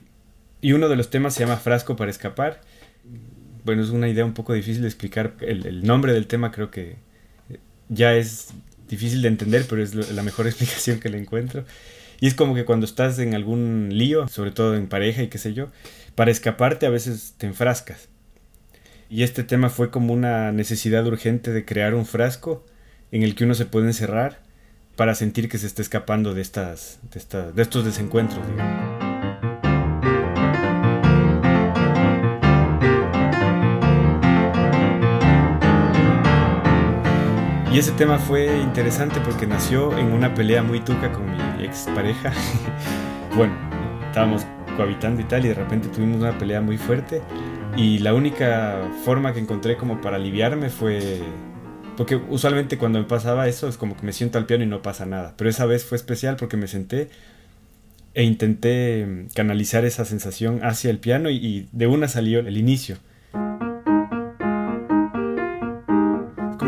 Y 0.61 0.73
uno 0.73 0.87
de 0.87 0.97
los 0.97 1.09
temas 1.09 1.33
se 1.33 1.39
llama 1.39 1.57
Frasco 1.57 1.95
para 1.95 2.11
escapar. 2.11 2.61
Bueno, 3.63 3.81
es 3.81 3.89
una 3.89 4.07
idea 4.07 4.23
un 4.23 4.35
poco 4.35 4.53
difícil 4.53 4.83
de 4.83 4.87
explicar. 4.87 5.33
El, 5.41 5.83
nombre 5.83 6.13
del 6.13 6.27
tema 6.27 6.51
creo 6.51 6.69
que 6.69 6.97
ya 7.87 8.13
es 8.13 8.49
difícil 8.87 9.23
de 9.23 9.29
entender, 9.29 9.65
pero 9.67 9.81
es 9.81 9.95
la 10.11 10.21
mejor 10.21 10.45
explicación 10.47 10.99
que 10.99 11.09
le 11.09 11.17
encuentro. 11.17 11.65
Y 12.19 12.27
es 12.27 12.33
como 12.33 12.55
que 12.55 12.65
cuando 12.65 12.85
estás 12.85 13.19
en 13.19 13.33
algún 13.33 13.89
lío, 13.91 14.27
sobre 14.27 14.51
todo 14.51 14.75
en 14.75 14.87
pareja 14.87 15.23
y 15.23 15.27
qué 15.27 15.37
sé 15.37 15.53
yo, 15.53 15.67
para 16.15 16.31
escaparte 16.31 16.85
a 16.85 16.89
veces 16.89 17.35
te 17.37 17.47
enfrascas. 17.47 18.09
Y 19.09 19.23
este 19.23 19.43
tema 19.43 19.69
fue 19.69 19.89
como 19.89 20.13
una 20.13 20.51
necesidad 20.51 21.05
urgente 21.07 21.51
de 21.51 21.65
crear 21.65 21.95
un 21.95 22.05
frasco 22.05 22.65
en 23.11 23.23
el 23.23 23.35
que 23.35 23.45
uno 23.45 23.55
se 23.55 23.65
puede 23.65 23.87
encerrar 23.87 24.41
para 24.95 25.15
sentir 25.15 25.49
que 25.49 25.57
se 25.57 25.65
está 25.65 25.81
escapando 25.81 26.33
de, 26.33 26.41
estas, 26.41 26.99
de, 27.11 27.53
de 27.53 27.61
estos 27.61 27.85
desencuentros. 27.85 28.45
Y 37.71 37.77
ese 37.77 37.91
tema 37.91 38.17
fue 38.17 38.47
interesante 38.61 39.19
porque 39.23 39.45
nació 39.45 39.95
en 39.95 40.11
una 40.11 40.33
pelea 40.33 40.63
muy 40.63 40.79
tuca 40.79 41.11
con 41.11 41.29
mi 41.29 41.63
ex 41.63 41.87
pareja. 41.93 42.33
bueno, 43.35 43.53
estábamos 44.07 44.43
cohabitando 44.75 45.21
y 45.21 45.25
tal, 45.25 45.45
y 45.45 45.49
de 45.49 45.53
repente 45.53 45.87
tuvimos 45.89 46.19
una 46.19 46.35
pelea 46.35 46.61
muy 46.61 46.79
fuerte. 46.79 47.21
Y 47.77 47.99
la 47.99 48.15
única 48.15 48.89
forma 49.05 49.33
que 49.33 49.39
encontré 49.39 49.77
como 49.77 50.01
para 50.01 50.15
aliviarme 50.15 50.69
fue... 50.69 51.21
Porque 51.95 52.15
usualmente 52.15 52.79
cuando 52.79 52.97
me 52.97 53.05
pasaba 53.05 53.47
eso 53.47 53.67
es 53.67 53.77
como 53.77 53.95
que 53.95 54.03
me 54.03 54.13
siento 54.13 54.39
al 54.39 54.47
piano 54.47 54.63
y 54.63 54.67
no 54.67 54.81
pasa 54.81 55.05
nada. 55.05 55.35
Pero 55.37 55.51
esa 55.51 55.67
vez 55.67 55.85
fue 55.85 55.95
especial 55.95 56.37
porque 56.37 56.57
me 56.57 56.67
senté 56.67 57.09
e 58.15 58.23
intenté 58.23 59.27
canalizar 59.35 59.85
esa 59.85 60.05
sensación 60.05 60.61
hacia 60.63 60.89
el 60.89 60.97
piano 60.97 61.29
y, 61.29 61.67
de 61.71 61.85
una 61.85 62.07
salió 62.07 62.39
el 62.39 62.57
inicio. 62.57 62.97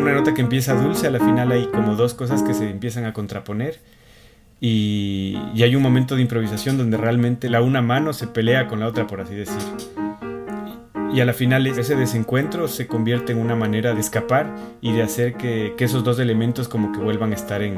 Una 0.02 0.14
nota 0.14 0.34
que 0.34 0.42
empieza 0.42 0.74
dulce, 0.76 1.08
a 1.08 1.12
la 1.12 1.20
final 1.20 1.52
hay 1.52 1.68
como 1.68 1.96
dos 1.96 2.14
cosas 2.14 2.44
que 2.44 2.54
se 2.54 2.70
empiezan 2.70 3.06
a 3.06 3.14
contraponer 3.14 3.80
y, 4.64 5.36
hay 5.62 5.76
un 5.76 5.82
momento 5.82 6.16
de 6.16 6.22
improvisación 6.22 6.78
donde 6.78 6.96
realmente 6.96 7.50
la 7.50 7.62
una 7.62 7.82
mano 7.82 8.14
se 8.14 8.28
pelea 8.28 8.68
con 8.68 8.80
la 8.80 8.88
otra, 8.88 9.08
por 9.08 9.20
así 9.20 9.34
decir. 9.34 9.58
Y 11.14 11.20
a 11.20 11.26
la 11.26 11.34
final 11.34 11.68
ese 11.68 11.96
desencuentro 11.96 12.68
se 12.68 12.88
convierte 12.88 13.34
en 13.34 13.40
una 13.40 13.56
manera 13.56 13.94
de 13.94 14.00
escapar 14.00 14.56
y 14.80 14.94
de 14.94 15.02
hacer 15.02 15.34
que, 15.34 15.74
esos 15.80 16.04
dos 16.04 16.20
elementos 16.20 16.68
como 16.68 16.92
que 16.92 17.00
vuelvan 17.00 17.32
a 17.32 17.36
estar 17.36 17.64
en, 17.64 17.76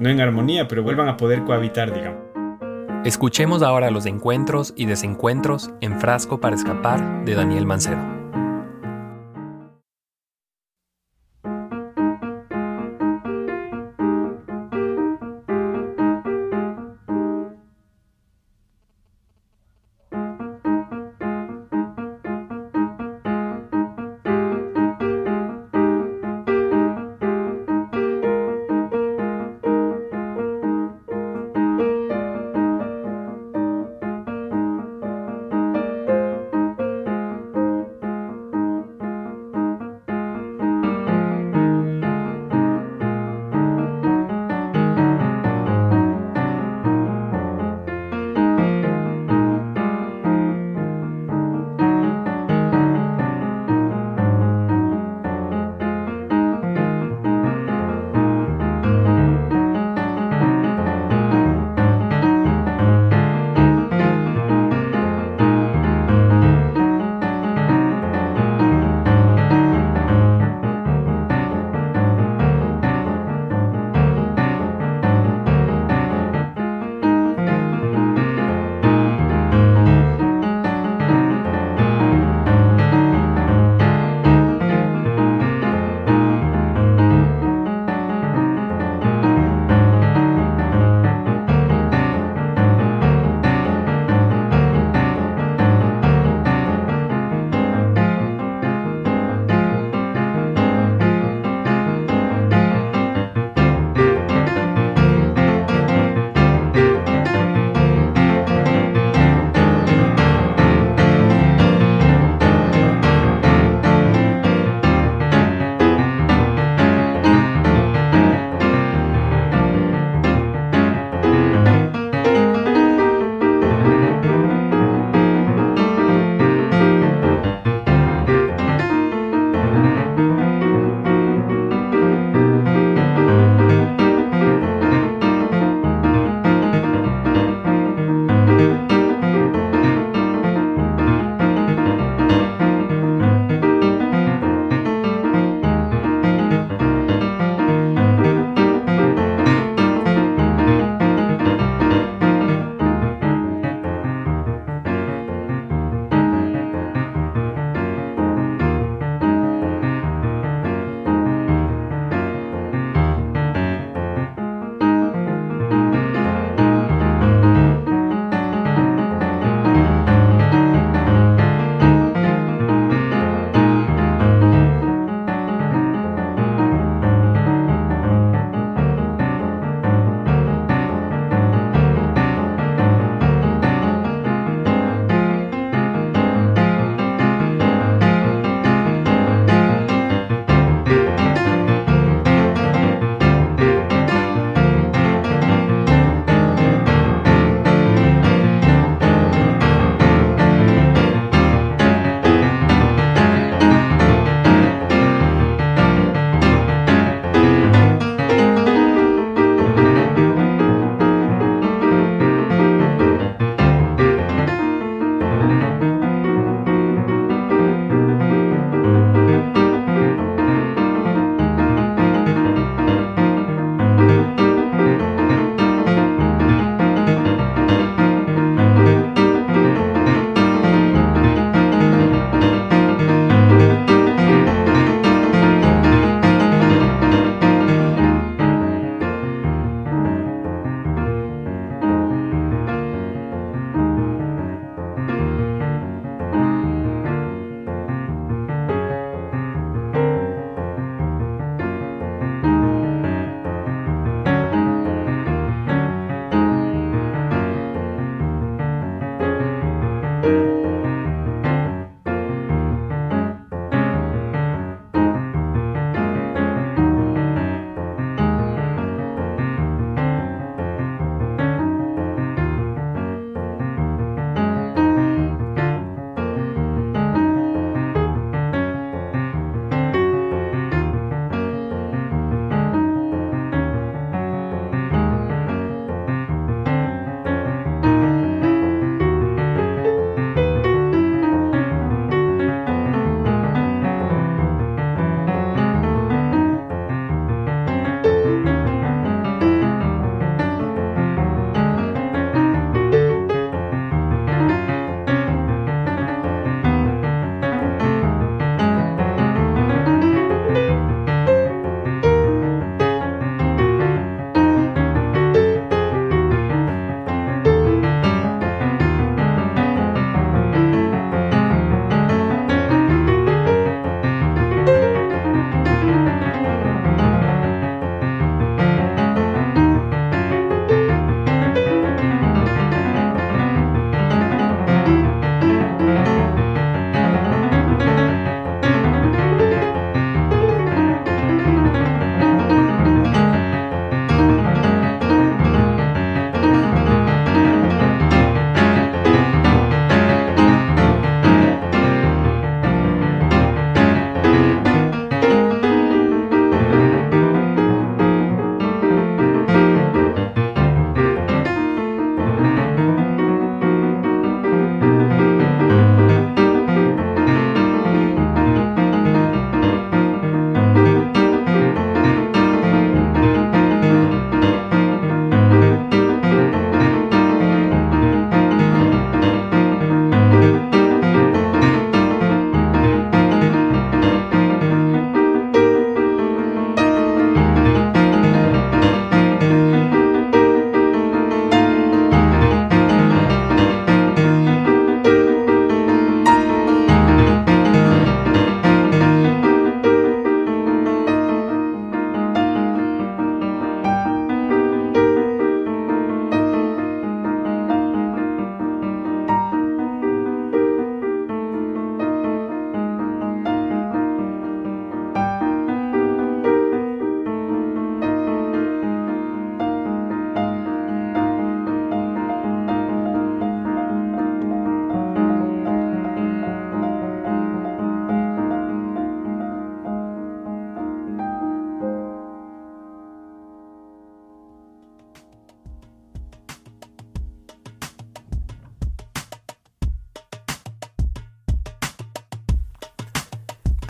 no 0.00 0.08
en 0.08 0.20
armonía, 0.20 0.66
pero 0.66 0.82
vuelvan 0.82 1.08
a 1.08 1.16
poder 1.16 1.44
cohabitar, 1.44 1.94
digamos. 1.94 2.20
Escuchemos 3.04 3.62
ahora 3.62 3.90
los 3.90 4.06
encuentros 4.06 4.74
y 4.76 4.86
desencuentros 4.86 5.70
en 5.80 5.98
Frasco 6.00 6.40
para 6.40 6.56
Escapar 6.56 7.24
de 7.24 7.34
Daniel 7.34 7.64
Mancero. 7.64 8.21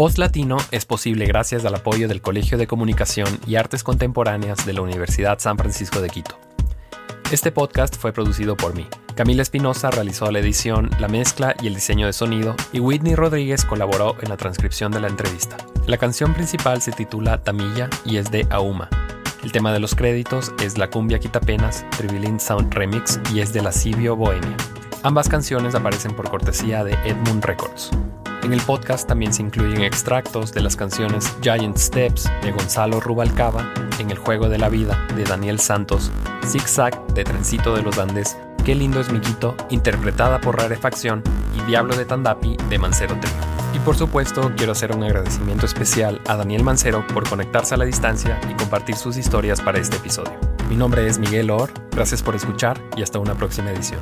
Post 0.02 0.18
Latino 0.18 0.56
es 0.72 0.84
posible 0.84 1.26
gracias 1.26 1.64
al 1.64 1.76
apoyo 1.76 2.08
del 2.08 2.20
Colegio 2.20 2.58
de 2.58 2.66
Comunicación 2.66 3.38
y 3.46 3.54
Artes 3.54 3.84
Contemporáneas 3.84 4.66
de 4.66 4.72
la 4.72 4.80
Universidad 4.80 5.38
San 5.38 5.56
Francisco 5.56 6.00
de 6.00 6.10
Quito. 6.10 6.36
Este 7.30 7.52
podcast 7.52 7.96
fue 7.96 8.12
producido 8.12 8.56
por 8.56 8.74
mí. 8.74 8.88
Camila 9.14 9.42
Espinosa 9.42 9.92
realizó 9.92 10.28
la 10.32 10.40
edición, 10.40 10.90
la 10.98 11.06
mezcla 11.06 11.54
y 11.62 11.68
el 11.68 11.76
diseño 11.76 12.06
de 12.06 12.12
sonido, 12.12 12.56
y 12.72 12.80
Whitney 12.80 13.14
Rodríguez 13.14 13.64
colaboró 13.64 14.16
en 14.20 14.28
la 14.28 14.36
transcripción 14.36 14.90
de 14.90 14.98
la 14.98 15.06
entrevista. 15.06 15.56
La 15.86 15.98
canción 15.98 16.34
principal 16.34 16.82
se 16.82 16.90
titula 16.90 17.40
Tamilla 17.44 17.88
y 18.04 18.16
es 18.16 18.28
de 18.32 18.44
Auma. 18.50 18.90
El 19.44 19.52
tema 19.52 19.72
de 19.72 19.78
los 19.78 19.94
créditos 19.94 20.52
es 20.60 20.78
La 20.78 20.90
cumbia 20.90 21.20
quitapenas, 21.20 21.86
Tribilin 21.96 22.40
Sound 22.40 22.74
Remix 22.74 23.20
y 23.32 23.38
es 23.38 23.52
de 23.52 23.62
la 23.62 23.70
Cibio 23.70 24.16
Bohemia. 24.16 24.56
Ambas 25.04 25.28
canciones 25.28 25.76
aparecen 25.76 26.16
por 26.16 26.28
cortesía 26.28 26.82
de 26.82 26.94
Edmund 27.04 27.44
Records. 27.44 27.92
En 28.42 28.52
el 28.52 28.60
podcast 28.60 29.06
también 29.06 29.32
se 29.32 29.42
incluyen 29.42 29.82
extractos 29.82 30.52
de 30.52 30.60
las 30.60 30.74
canciones 30.74 31.32
Giant 31.42 31.76
Steps 31.76 32.28
de 32.42 32.50
Gonzalo 32.50 32.98
Rubalcaba, 32.98 33.72
En 34.00 34.10
el 34.10 34.18
Juego 34.18 34.48
de 34.48 34.58
la 34.58 34.68
Vida 34.68 35.06
de 35.14 35.22
Daniel 35.22 35.60
Santos, 35.60 36.10
Zig 36.44 36.66
Zag 36.66 37.06
de 37.14 37.22
Trencito 37.22 37.76
de 37.76 37.82
los 37.82 37.98
Andes, 37.98 38.36
Qué 38.64 38.74
lindo 38.74 39.00
es 39.00 39.12
Miquito, 39.12 39.56
interpretada 39.70 40.40
por 40.40 40.58
Rarefacción, 40.58 41.22
y 41.56 41.62
Diablo 41.66 41.96
de 41.96 42.04
Tandapi 42.04 42.56
de 42.68 42.78
Mancero 42.78 43.16
Trio. 43.20 43.34
Y 43.74 43.78
por 43.80 43.96
supuesto, 43.96 44.52
quiero 44.56 44.72
hacer 44.72 44.94
un 44.94 45.04
agradecimiento 45.04 45.66
especial 45.66 46.20
a 46.26 46.36
Daniel 46.36 46.62
Mancero 46.62 47.06
por 47.08 47.28
conectarse 47.28 47.74
a 47.74 47.78
la 47.78 47.84
distancia 47.84 48.40
y 48.50 48.54
compartir 48.54 48.96
sus 48.96 49.16
historias 49.16 49.60
para 49.60 49.78
este 49.78 49.96
episodio. 49.96 50.38
Mi 50.68 50.76
nombre 50.76 51.06
es 51.06 51.18
Miguel 51.18 51.50
Or, 51.50 51.70
gracias 51.90 52.22
por 52.22 52.34
escuchar 52.34 52.80
y 52.96 53.02
hasta 53.02 53.18
una 53.18 53.34
próxima 53.34 53.70
edición. 53.70 54.00